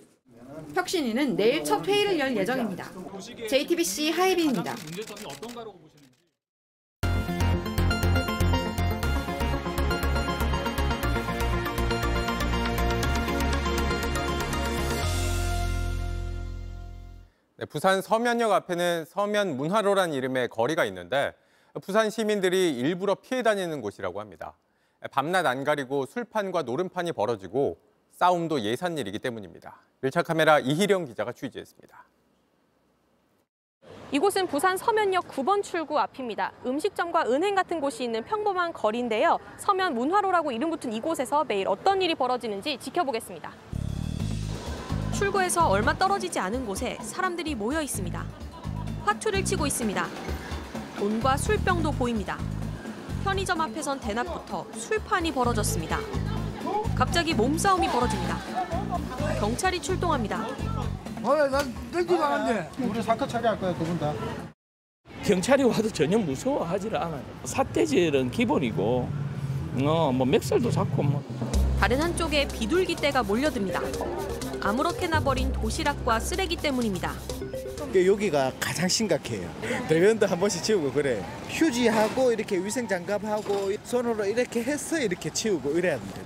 [0.74, 2.90] 혁신위는 내일 첫 회의를 열 예정입니다.
[3.48, 4.74] JTBC 하이빈입니다.
[17.56, 21.34] 네, 부산 서면역 앞에는 서면 문화로란 이름의 거리가 있는데
[21.80, 24.54] 부산 시민들이 일부러 피해 다니는 곳이라고 합니다.
[25.10, 27.78] 밤낮 안 가리고 술판과 노름판이 벌어지고
[28.12, 29.76] 싸움도 예산일이기 때문입니다.
[30.02, 32.04] 1차 카메라 이희령 기자가 취재했습니다.
[34.10, 36.52] 이곳은 부산 서면역 9번 출구 앞입니다.
[36.64, 39.38] 음식점과 은행 같은 곳이 있는 평범한 거리인데요.
[39.58, 43.52] 서면 문화로라고 이름 붙은 이곳에서 매일 어떤 일이 벌어지는지 지켜보겠습니다.
[45.14, 48.24] 출구에서 얼마 떨어지지 않은 곳에 사람들이 모여 있습니다.
[49.04, 50.04] 화투를 치고 있습니다.
[50.98, 52.36] 돈과 술병도 보입니다.
[53.22, 55.96] 편의점 앞에선 대낮부터 술판이 벌어졌습니다.
[56.96, 58.36] 갑자기 몸싸움이 벌어집니다.
[59.38, 60.44] 경찰이 출동합니다.
[61.22, 62.70] 어, 난땡기 않았네.
[62.82, 64.12] 우리 사건 처리할 거야, 그분 다.
[65.24, 67.22] 경찰이 와도 전혀 무서워하지 않아요.
[67.44, 69.08] 사태질은 기본이고,
[69.84, 71.22] 어, 뭐 맥살도 잡고 뭐.
[71.78, 73.80] 다른 한쪽에 비둘기 떼가 몰려듭니다.
[74.60, 77.12] 아무렇게나 버린 도시락과 쓰레기 때문입니다.
[77.94, 79.48] 여기가 가장 심각해요.
[79.88, 81.24] 대변도 한 번씩 치우고 그래.
[81.48, 86.24] 휴지하고 이렇게 위생 장갑하고 손으로 이렇게 해서 이렇게 치우고 이래야 됩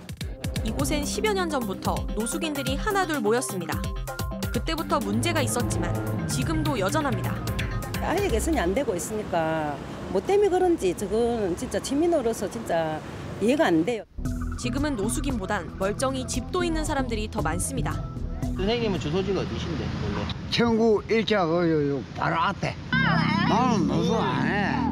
[0.65, 3.81] 이곳엔 10여 년 전부터 노숙인들이 하나둘 모였습니다.
[4.53, 7.33] 그때부터 문제가 있었지만 지금도 여전합니다.
[8.01, 9.77] 아예 개선이 안 되고 있으니까
[10.11, 13.01] 뭐 때문에 그런지 저건 진짜 시민으로서 진짜
[13.41, 14.05] 이해가 안 돼요.
[14.61, 18.11] 지금은 노숙인보단 멀쩡히 집도 있는 사람들이 더 많습니다.
[18.57, 20.29] 선생님은 주소지가 어디신데 원래?
[20.51, 22.75] 천구 일차 그 바로 앞에.
[23.49, 24.47] 나는 무슨 안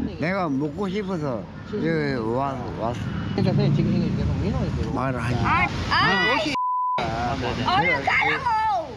[0.08, 0.16] 해.
[0.18, 1.42] 내가 먹고 싶어서
[1.72, 3.00] 여기 와서 왔어.
[3.36, 5.70] 그러니까 선생님 지금 형이 계속 민원을 말을 하지.
[5.90, 7.66] 아, 네, 네.
[7.66, 8.96] 얼른 가라고.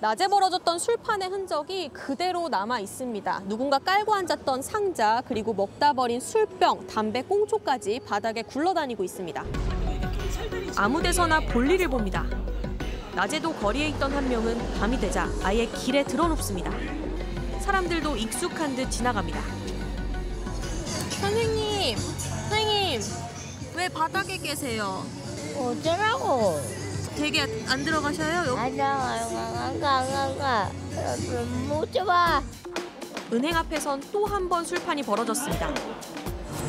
[0.00, 3.42] 낮에 벌어졌던 술판의 흔적이 그대로 남아 있습니다.
[3.46, 9.42] 누군가 깔고 앉았던 상자, 그리고 먹다 버린 술병, 담배 꽁초까지 바닥에 굴러다니고 있습니다.
[10.76, 12.24] 아무 데서나 볼일을 봅니다.
[13.16, 16.70] 낮에도 거리에 있던 한 명은 밤이 되자 아예 길에 드러눕습니다.
[17.62, 19.40] 사람들도 익숙한 듯 지나갑니다.
[21.22, 23.00] 선생님, 선생님,
[23.74, 25.02] 왜 바닥에 계세요?
[25.56, 26.60] 어쩌라고?
[27.16, 28.48] 되게 안 들어가셔요?
[28.48, 28.54] 여...
[28.54, 30.70] 안 나가, 안 가, 안 가.
[31.70, 32.42] 못 잡아.
[33.32, 35.70] 은행 앞에선 또 한 번 술판이 벌어졌습니다.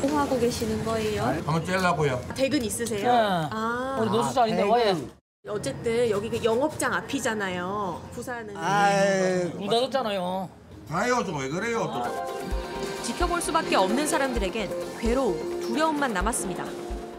[0.00, 1.42] 뭐 하고 계시는 거예요?
[1.44, 2.24] 방금 째려고요.
[2.34, 3.02] 댁은 있으세요?
[3.06, 3.10] 네.
[3.18, 5.17] 아, 오늘 노수자 아데 왜?
[5.48, 8.00] 어쨌든 여기가 그 영업장 앞이잖아요.
[8.12, 8.56] 부산은.
[8.56, 9.54] 아이, 예, 예.
[9.64, 10.48] 문닫잖아요
[10.88, 13.02] 봐요 좀왜 그래요 또.
[13.02, 16.64] 지켜볼 수밖에 없는 사람들에겐 괴로움, 두려움만 남았습니다.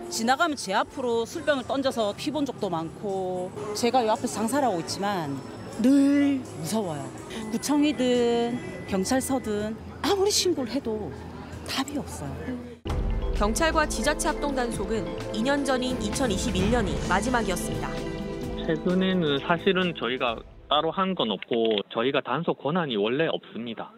[0.09, 5.39] 지나가면 제 앞으로 술병을 던져서 피 본 적도 많고 제가 요 앞에서 장사를 하고 있지만
[5.81, 7.09] 늘 무서워요.
[7.51, 11.11] 구청이든 경찰서든 아무리 신고를 해도
[11.67, 12.35] 답이 없어요.
[13.35, 17.89] 경찰과 지자체 합동 단속은 2년 전인 2021년이 마지막이었습니다.
[18.75, 20.37] 최근에는 사실은 저희가
[20.69, 23.91] 따로 한 건 없고 저희가 단속 권한이 원래 없습니다.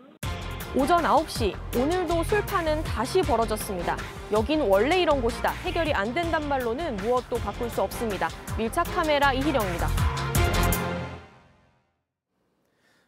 [0.73, 3.97] 오전 9시 오늘도 술판은 다시 벌어졌습니다.
[4.31, 5.49] 여긴 원래 이런 곳이다.
[5.65, 8.29] 해결이 안 된단 말로는 무엇도 바꿀 수 없습니다.
[8.57, 9.87] 밀착 카메라 이희령입니다.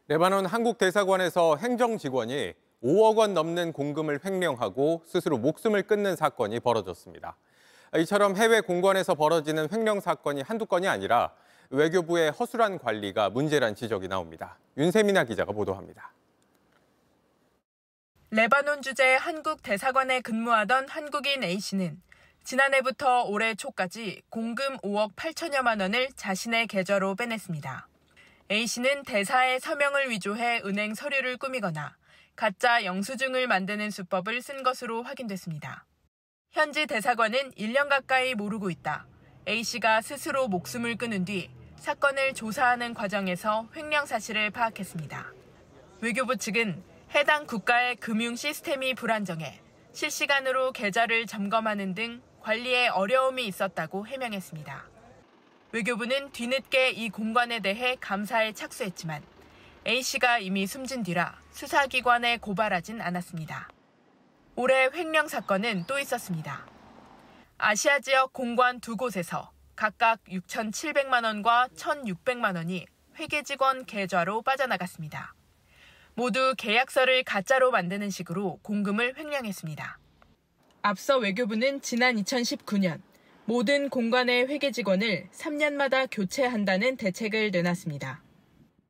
[0.10, 2.52] 레바논 한국 대사관에서 행정 직원이
[2.84, 7.38] 5억 원 넘는 공금을 횡령하고 스스로 목숨을 끊는 사건이 벌어졌습니다.
[8.02, 11.32] 이처럼 해외 공관에서 벌어지는 횡령 사건이 한두 건이 아니라
[11.70, 14.58] 외교부의 허술한 관리가 문제란 지적이 나옵니다.
[14.78, 16.14] 윤세민아 기자가 보도합니다.
[18.32, 22.02] 레바논 주재 한국 대사관에 근무하던 한국인 A 씨는
[22.44, 27.88] 지난해부터 올해 초까지 공금 5억 8천여만 원을 자신의 계좌로 빼냈습니다.
[28.52, 31.96] A 씨는 대사의 서명을 위조해 은행 서류를 꾸미거나
[32.36, 35.86] 가짜 영수증을 만드는 수법을 쓴 것으로 확인됐습니다.
[36.52, 39.06] 현지 대사관은 1년 가까이 모르고 있다.
[39.48, 45.34] A씨가 스스로 목숨을 끊은 뒤 사건을 조사하는 과정에서 횡령 사실을 파악했습니다.
[46.00, 46.82] 외교부 측은
[47.14, 49.60] 해당 국가의 금융 시스템이 불안정해
[49.92, 54.86] 실시간으로 계좌를 점검하는 등 관리에 어려움이 있었다고 해명했습니다.
[55.74, 59.22] 외교부는 뒤늦게 이 공관에 대해 감사에 착수했지만
[59.86, 63.68] A씨가 이미 숨진 뒤라 수사기관에 고발하진 않았습니다.
[64.56, 66.66] 올해 횡령 사건은 또 있었습니다.
[67.58, 72.86] 아시아 지역 공관 두 곳에서 각각 6,700만 원과 1,600만 원이
[73.18, 75.34] 회계 직원 계좌로 빠져나갔습니다.
[76.16, 80.00] 모두 계약서를 가짜로 만드는 식으로 공금을 횡령했습니다.
[80.82, 83.02] 앞서 외교부는 지난 2019년
[83.46, 88.22] 모든 공관의 회계 직원을 3년마다 교체한다는 대책을 내놨습니다.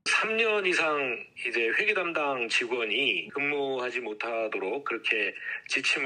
[0.06, 5.34] 3년 이상 이제 회계 담당 직원이 근무하지 못하도록 그렇게
[5.70, 6.06] 지침을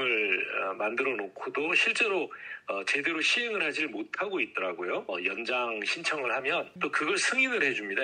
[0.70, 2.30] 어, 만들어 놓고도 실제로
[2.68, 5.04] 어, 제대로 시행을 하지 못하고 있더라고요.
[5.08, 8.02] 어, 연장 신청을 하면 또 그걸 승인을 해줍니다.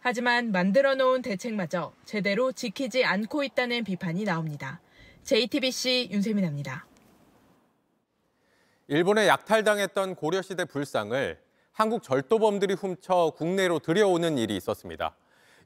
[0.00, 4.80] 하지만 만들어 놓은 대책마저 제대로 지키지 않고 있다는 비판이 나옵니다.
[5.22, 6.86] JTBC 윤세민입니다.
[8.88, 11.43] 일본에 약탈당했던 고려시대 불상을
[11.74, 15.16] 한국 절도범들이 훔쳐 국내로 들여오는 일이 있었습니다.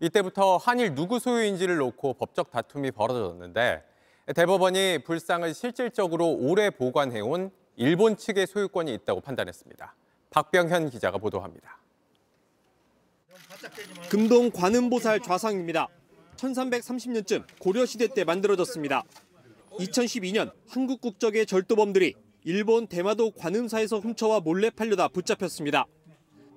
[0.00, 3.82] 이때부터 한일 누구 소유인지를 놓고 법적 다툼이 벌어졌는데
[4.34, 9.94] 대법원이 불상을 실질적으로 오래 보관해온 일본 측의 소유권이 있다고 판단했습니다.
[10.30, 11.78] 박병현 기자가 보도합니다.
[14.08, 15.88] 금동 관음보살 좌상입니다.
[16.36, 19.02] 1330년쯤 고려시대 때 만들어졌습니다.
[19.72, 25.84] 2012년 한국 국적의 절도범들이 일본 대마도 관음사에서 훔쳐와 몰래 팔려다 붙잡혔습니다.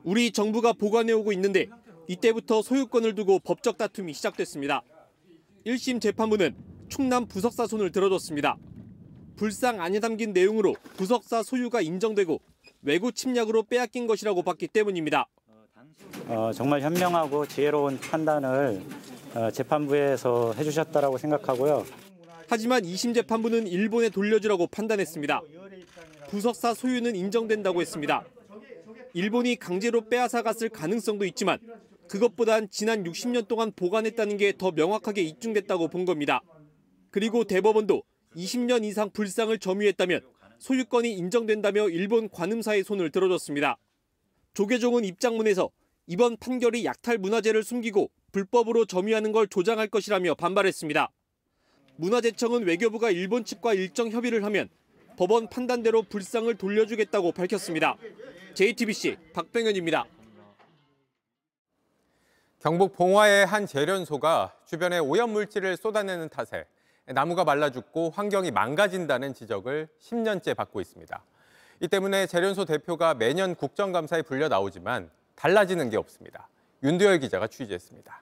[0.03, 1.67] 우리 정부가 보관해오고 있는데
[2.07, 4.81] 이때부터 소유권을 두고 법적 다툼이 시작됐습니다.
[5.65, 6.55] 1심 재판부는
[6.89, 8.57] 충남 부석사 손을 들어줬습니다.
[9.35, 12.39] 불상 안에 담긴 내용으로 부석사 소유가 인정되고
[12.83, 15.27] 외국 침략으로 빼앗긴 것이라고 봤기 때문입니다.
[16.27, 18.81] 어, 정말 현명하고 지혜로운 판단을
[19.35, 21.85] 어, 재판부에서 해주셨다고 생각하고요.
[22.49, 25.41] 하지만 2심 재판부는 일본에 돌려주라고 판단했습니다.
[26.29, 28.23] 부석사 소유는 인정된다고 했습니다.
[29.13, 31.59] 일본이 강제로 빼앗아갔을 가능성도 있지만
[32.07, 36.41] 그것보단 지난 60년 동안 보관했다는 게 더 명확하게 입증됐다고 본 겁니다.
[37.09, 38.03] 그리고 대법원도
[38.35, 40.21] 20년 이상 불상을 점유했다면
[40.59, 43.77] 소유권이 인정된다며 일본 관음사의 손을 들어줬습니다.
[44.53, 45.71] 조계종은 입장문에서
[46.05, 51.11] 이번 판결이 약탈 문화재를 숨기고 불법으로 점유하는 걸 조장할 것이라며 반발했습니다.
[51.97, 54.69] 문화재청은 외교부가 일본 측과 일정 협의를 하면
[55.21, 57.95] 법원 판단대로 불상을 돌려주겠다고 밝혔습니다.
[58.55, 60.03] JTBC 박병현입니다.
[62.59, 66.65] 경북 봉화의 한 재련소가 주변에 오염물질을 쏟아내는 탓에
[67.05, 71.23] 나무가 말라 죽고 환경이 망가진다는 지적을 10년째 받고 있습니다.
[71.81, 76.49] 이 때문에 재련소 대표가 매년 국정감사에 불려 나오지만 달라지는 게 없습니다.
[76.81, 78.21] 윤두열 기자가 취재했습니다.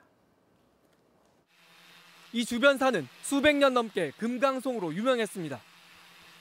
[2.34, 5.62] 이 주변 산은 수백 년 넘게 금강송으로 유명했습니다.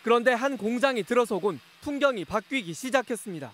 [0.09, 3.53] 그런데 한 공장이 들어서곤 풍경이 바뀌기 시작했습니다.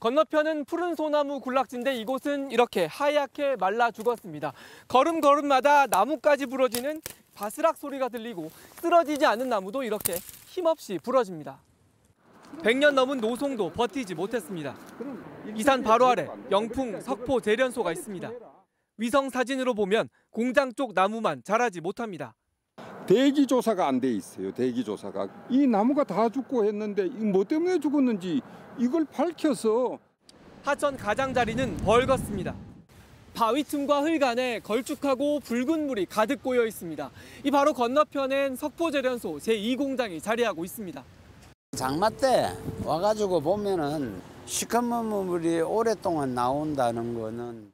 [0.00, 4.54] 건너편은 푸른 소나무 군락지인데 이곳은 이렇게 하얗게 말라 죽었습니다.
[4.88, 7.02] 걸음걸음마다 나뭇가지 부러지는
[7.34, 8.50] 바스락 소리가 들리고
[8.80, 10.14] 쓰러지지 않은 나무도 이렇게
[10.46, 11.58] 힘없이 부러집니다.
[12.62, 14.74] 100년 넘은 노송도 버티지 못했습니다.
[15.54, 18.30] 이 산 바로 아래 영풍 석포 재련소가 있습니다.
[18.96, 22.34] 위성 사진으로 보면 공장 쪽 나무만 자라지 못합니다.
[23.08, 24.52] 대기 조사가 안 돼 있어요.
[24.52, 25.28] 대기 조사가.
[25.48, 28.42] 이 나무가 다 죽고 했는데 뭐 때문에 죽었는지
[28.76, 29.98] 이걸 밝혀서
[30.62, 32.54] 하천 가장자리는 벌겋습니다.
[33.32, 37.10] 바위 틈과 흙안에 걸쭉하고 붉은 물이 가득 고여 있습니다.
[37.44, 41.02] 이 바로 건너편엔 석포재련소 제2공장이 자리하고 있습니다.
[41.78, 42.52] 장마 때
[42.84, 47.72] 와가지고 보면은 시커먼 물이 오랫동안 나온다는 거는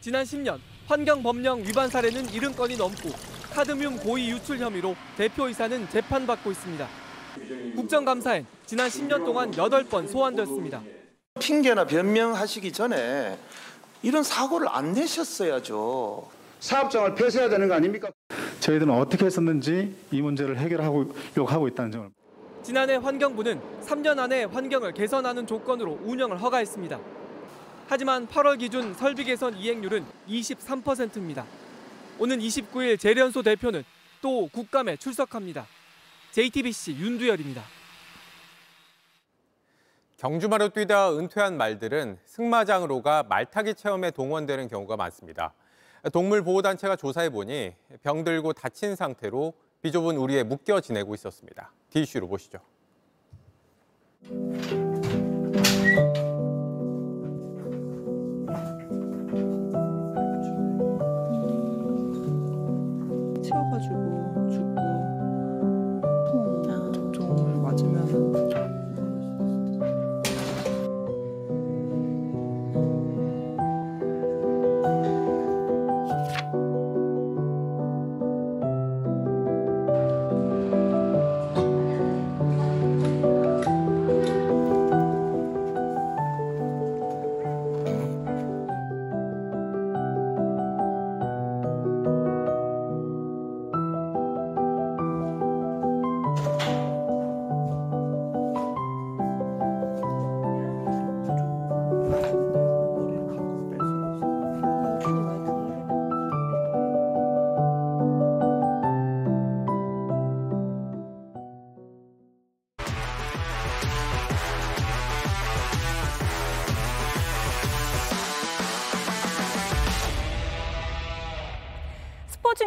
[0.00, 3.08] 지난 10년 환경법령 위반 사례는 70건이 넘고
[3.56, 6.86] 카드뮴 고의 유출 혐의로 대표이사는 재판받고 있습니다.
[7.76, 10.82] 국정감사엔 지난 10년 동안 8번 소환됐습니다.
[11.40, 13.38] 핑계나 변명하시기 전에
[14.02, 16.28] 이런 사고를 안 내셨어야죠.
[16.60, 18.10] 사업장을 폐쇄해야 되는 거 아닙니까?
[18.60, 21.14] 저희들은 어떻게 했었는지 이 문제를 해결하고
[21.46, 22.10] 하고 있다는 점을.
[22.62, 27.00] 지난해 환경부는 3년 안에 환경을 개선하는 조건으로 운영을 허가했습니다.
[27.88, 31.46] 하지만 8월 기준 설비 개선 이행률은 23%입니다.
[32.18, 33.84] 오는 29일 재련소 대표는
[34.22, 35.66] 또 국감에 출석합니다.
[36.32, 37.62] JTBC 윤두열입니다.
[40.16, 45.52] 경주마로 뛰다 은퇴한 말들은 승마장으로가 말타기 체험에 동원되는 경우가 많습니다.
[46.10, 49.52] 동물보호단체가 조사해보니 병들고 다친 상태로
[49.82, 51.70] 비좁은 우리에 묶여 지내고 있었습니다.
[51.90, 52.58] 디슈로 보시죠.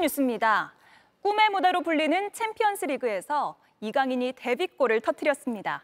[0.10, 0.74] 있습니다.
[1.22, 5.84] 꿈의 무대로 불리는 챔피언스 리그에서 이강인이 데뷔골을 터뜨렸습니다.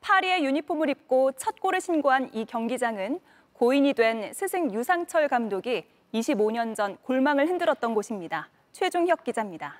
[0.00, 3.18] 파리의 유니폼을 입고 첫 골을 신고한 이 경기장은
[3.54, 8.48] 고인이 된 스승 유상철 감독이 25년 전 골망을 흔들었던 곳입니다.
[8.72, 9.74] 최종혁 기자입니다.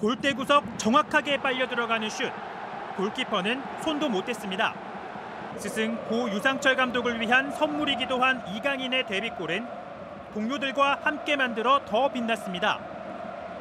[0.00, 2.32] 골대 구석 정확하게 빨려 들어가는 슛.
[2.96, 4.74] 골키퍼는 손도 못 댔습니다.
[5.56, 9.87] 스승 고 유상철 감독을 위한 선물이기도 한 이강인의 데뷔골은
[10.38, 12.78] 동료들과 함께 만들어 더 빛났습니다.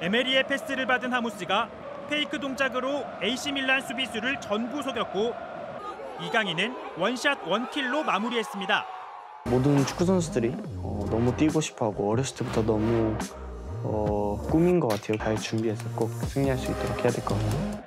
[0.01, 1.67] 에메리의 패스를 받은 하무스가
[2.07, 5.33] 페이크 동작으로 AC 밀란 수비수를 전부 속였고
[6.21, 8.85] 이강인은 원샷 원킬로 마무리했습니다.
[9.45, 10.53] 모든 축구 선수들이
[10.83, 13.17] 어, 너무 뛰고 싶어하고 어렸을 때부터 너무
[13.83, 15.17] 어, 꿈인 것 같아요.
[15.17, 17.83] 잘 준비해서 꼭 승리할 수 있도록 해야 될 것 같아요.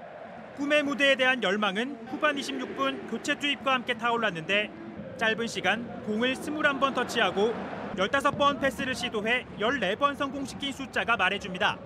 [0.56, 4.70] 꿈의 무대에 대한 열망은 후반 26분 교체 투입과 함께 타올랐는데
[5.16, 11.78] 짧은 시간 공을 21번 터치하고 15번 패스를 시도해 14번 성공시킨 숫자가 말해줍니다.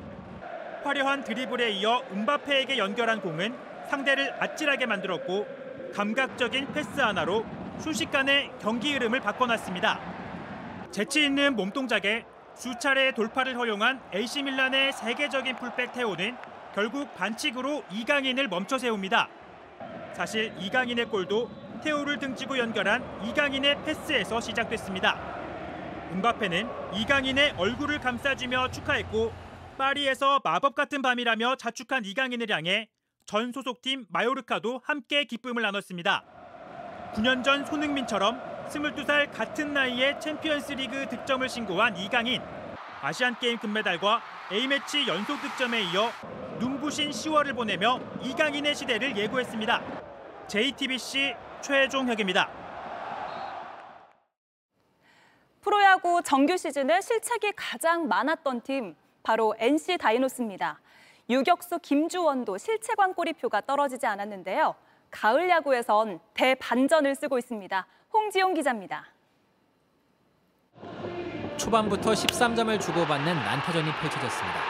[0.84, 3.54] 화려한 드리블에 이어 은바페에게 연결한 공은
[3.88, 7.44] 상대를 아찔하게 만들었고 감각적인 패스 하나로
[7.78, 9.98] 순식간에 경기 흐름을 바꿔놨습니다.
[10.90, 12.24] 재치 있는 몸 동작에
[12.54, 16.36] 수차례 돌파를 허용한 AC 밀란의 세계적인 풀백 태오는
[16.74, 19.28] 결국 반칙으로 이강인을 멈춰 세웁니다.
[20.12, 21.50] 사실 이강인의 골도
[21.82, 25.34] 태오를 등지고 연결한 이강인의 패스에서 시작됐습니다.
[26.14, 29.32] 음바페는 이강인의 얼굴을 감싸주며 축하했고
[29.76, 32.88] 파리에서 마법 같은 밤이라며 자축한 이강인을 향해
[33.26, 36.22] 전 소속팀 마요르카도 함께 기쁨을 나눴습니다.
[37.14, 42.40] 9년 전 손흥민처럼 22살 같은 나이에 챔피언스리그 득점을 신고한 이강인.
[43.02, 46.10] 아시안게임 금메달과 A매치 연속 득점에 이어
[46.60, 49.82] 눈부신 10월을 보내며 이강인의 시대를 예고했습니다.
[50.48, 52.63] JTBC 최종혁입니다.
[55.64, 60.78] 프로야구 정규 시즌에 실책이 가장 많았던 팀 바로 NC 다이노스입니다.
[61.30, 64.74] 유격수 김주원도 실책왕 꼬리표가 떨어지지 않았는데요.
[65.10, 67.86] 가을 야구에선 대반전을 쓰고 있습니다.
[68.12, 69.06] 홍지용 기자입니다.
[71.56, 74.60] 초반부터 13점을 주고받는 난타전이 펼쳐졌습니다.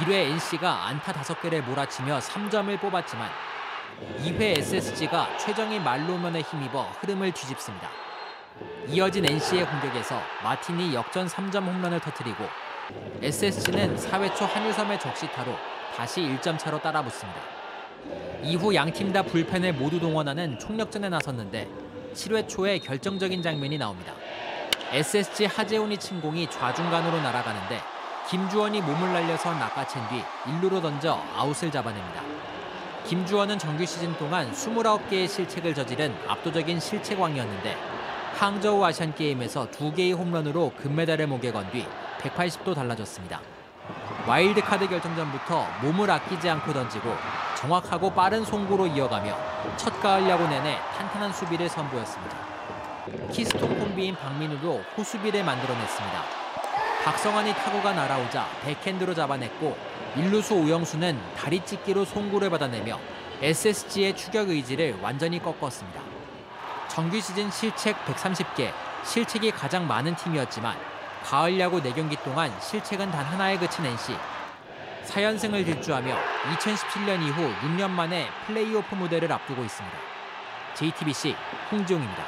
[0.00, 3.30] 1회 NC가 안타 5개를 몰아치며 3점을 뽑았지만
[4.18, 7.88] 2회 SSG가 최정희 말로면에 힘입어 흐름을 뒤집습니다.
[8.88, 12.44] 이어진 NC의 공격에서 마틴이 역전 3점 홈런을 터뜨리고
[13.22, 15.52] SSG는 4회 초 한유섬의 적시타로
[15.96, 17.40] 다시 1점 차로 따라붙습니다.
[18.42, 21.68] 이후 양 팀 다 불펜을 모두 동원하는 총력전에 나섰는데
[22.14, 24.12] 7회 초에 결정적인 장면이 나옵니다.
[24.92, 27.80] SSG 하재훈이 침 공이 좌중간으로 날아가는데
[28.28, 32.22] 김주원이 몸을 날려서 낚아챈 뒤 1루로 던져 아웃을 잡아냅니다.
[33.06, 37.99] 김주원은 정규 시즌 동안 29개의 실책을 저지른 압도적인 실책왕이었는데
[38.40, 41.84] 항저우 아시안 게임에서 두 개의 홈런으로 금메달을 목에 건 뒤
[42.22, 43.38] 180도 달라졌습니다.
[44.26, 47.14] 와일드카드 결정전부터 몸을 아끼지 않고 던지고
[47.58, 49.36] 정확하고 빠른 송구로 이어가며
[49.76, 52.34] 첫 가을 야구 내내 탄탄한 수비를 선보였습니다.
[53.30, 56.22] 키스톤 콤비인 박민우도 호수비를 만들어냈습니다.
[57.04, 59.76] 박성환이 타구가 날아오자 백핸드로 잡아냈고
[60.16, 62.98] 일루수 오영수는 다리 찢기로 송구를 받아내며
[63.42, 66.08] SSG의 추격 의지를 완전히 꺾었습니다.
[66.90, 68.72] 정규 시즌 실책 130개,
[69.04, 70.76] 실책이 가장 많은 팀이었지만
[71.24, 74.12] 가을 야구 4경기 동안 실책은 단 하나에 그친 NC.
[75.04, 76.12] 4연승을 질주하며
[76.58, 79.96] 2017년 이후 6년 만에 플레이오프 무대를 앞두고 있습니다.
[80.74, 81.36] JTBC
[81.70, 82.24] 홍지용입니다.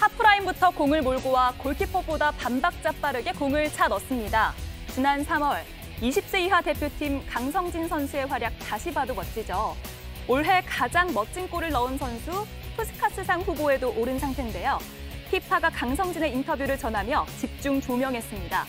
[0.00, 4.52] 하프라인부터 공을 몰고 와 골키퍼보다 반박자 빠르게 공을 차 넣습니다.
[4.88, 5.62] 지난 3월
[6.00, 9.76] 20세 이하 대표팀 강성진 선수의 활약 다시 봐도 멋지죠.
[10.26, 12.46] 올해 가장 멋진 골을 넣은 선수
[12.76, 14.78] 푸스카스상 후보에도 오른 상태인데요.
[15.30, 18.64] 키파가 강성진의 인터뷰를 전하며 집중 조명했습니다.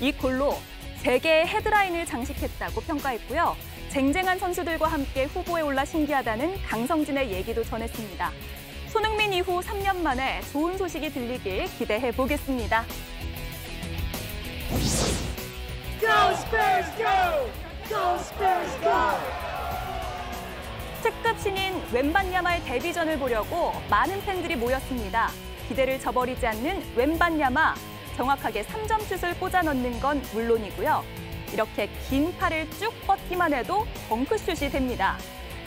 [0.00, 0.58] 이 골로
[0.98, 3.56] 세계의 헤드라인을 장식했다고 평가했고요.
[3.88, 8.30] 쟁쟁한 선수들과 함께 후보에 올라 신기하다는 강성진의 얘기도 전했습니다.
[8.88, 12.84] 손흥민 이후 3년 만에 좋은 소식이 들리길 기대해 보겠습니다.
[16.00, 17.80] Go Spurs, go!
[17.88, 19.69] g
[21.02, 25.30] 특급 신인 웬반야마의 데뷔전을 보려고 많은 팬들이 모였습니다.
[25.68, 27.74] 기대를 저버리지 않는 웬반야마,
[28.18, 31.02] 정확하게 3점 슛을 꽂아 넣는 건 물론이고요.
[31.54, 35.16] 이렇게 긴 팔을 쭉 뻗기만 해도 덩크슛이 됩니다.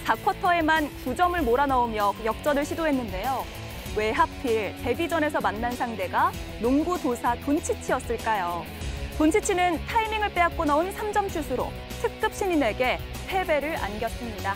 [0.06, 3.46] 4쿼터에만 9점을 몰아넣으며 역전을 시도했는데요.
[3.96, 8.66] 왜 하필 데뷔전에서 만난 상대가 농구 도사 돈치치였을까요?
[9.18, 11.72] 돈치치는 타이밍을 빼앗고 넣은 3점 슛으로
[12.02, 14.56] 특급 신인에게 패배를 안겼습니다.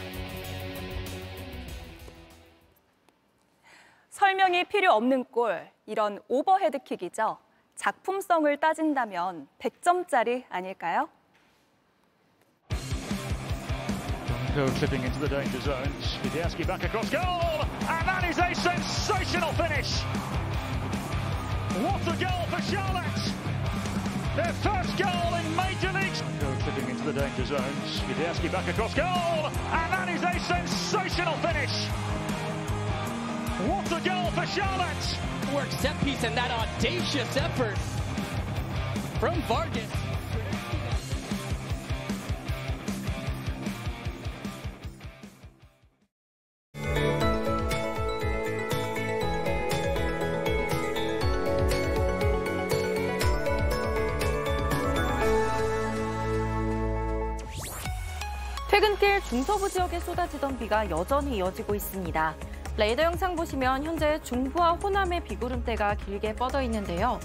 [4.18, 7.38] 설명이 필요 없는 골, 이런 오버헤드킥이죠.
[7.76, 11.07] 작품성을 따진다면 100점짜리 아닐까요?
[14.80, 15.93] clipping into the danger zone.
[16.24, 20.01] Widiewski back across goal, and that is a sensational finish.
[21.78, 23.22] What a goal for Charlotte!
[24.34, 26.18] Their first goal in Major League.
[26.65, 27.78] Clipping into the danger zone.
[28.09, 31.86] Widiewski back across goal, and that is a sensational finish.
[33.66, 35.18] What a goal for Charlotte!
[35.51, 37.76] Work set piece and that audacious effort
[39.20, 39.89] from Vargas.
[58.70, 62.36] 퇴근길 중서부 지역에 쏟아지던 비가 여전히 이어지고 있습니다.
[62.78, 67.19] 레이더 영상 보시면 현재 중부와 호남의 비구름대가 길게 뻗어 있는데요.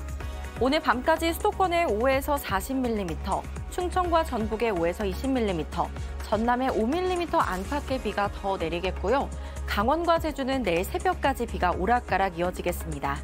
[0.62, 5.86] 오늘 밤까지 수도권에 5에서 40mm, 충청과 전북에 5에서 20mm,
[6.26, 9.28] 전남에 5mm 안팎의 비가 더 내리겠고요.
[9.66, 13.18] 강원과 제주는 내일 새벽까지 비가 오락가락 이어지겠습니다.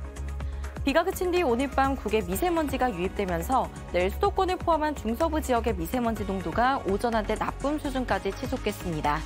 [0.84, 7.14] 비가 그친 뒤 오늘 밤국외 미세먼지가 유입되면서 내일 수도권을 포함한 중서부 지역의 미세먼지 농도가 오전
[7.14, 9.18] 한때 나쁨 수준까지 치솟겠습니다.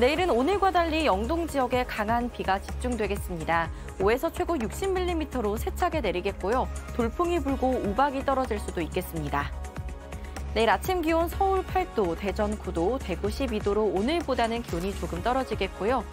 [0.00, 3.68] 내일은 오늘과 달리 영동 지역에 강한 비가 집중되겠습니다.
[3.98, 6.68] 5에서 최고 60mm로 세차게 내리겠고요.
[6.94, 9.50] 돌풍이 불고 우박이 떨어질 수도 있겠습니다.
[10.54, 16.04] 내일 아침 기온 서울 8도, 대전 9도, 대구 12도로 오늘보다는 기온이 조금 떨어지겠고요.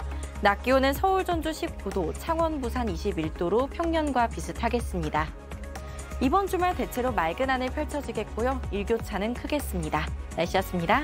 [0.41, 5.27] 낮 기온은 서울 전주 19도, 창원 부산 21도로 평년과 비슷하겠습니다.
[6.21, 8.59] 이번 주말 대체로 맑은 하늘 펼쳐지겠고요.
[8.71, 10.07] 일교차는 크겠습니다.
[10.37, 11.03] 날씨였습니다.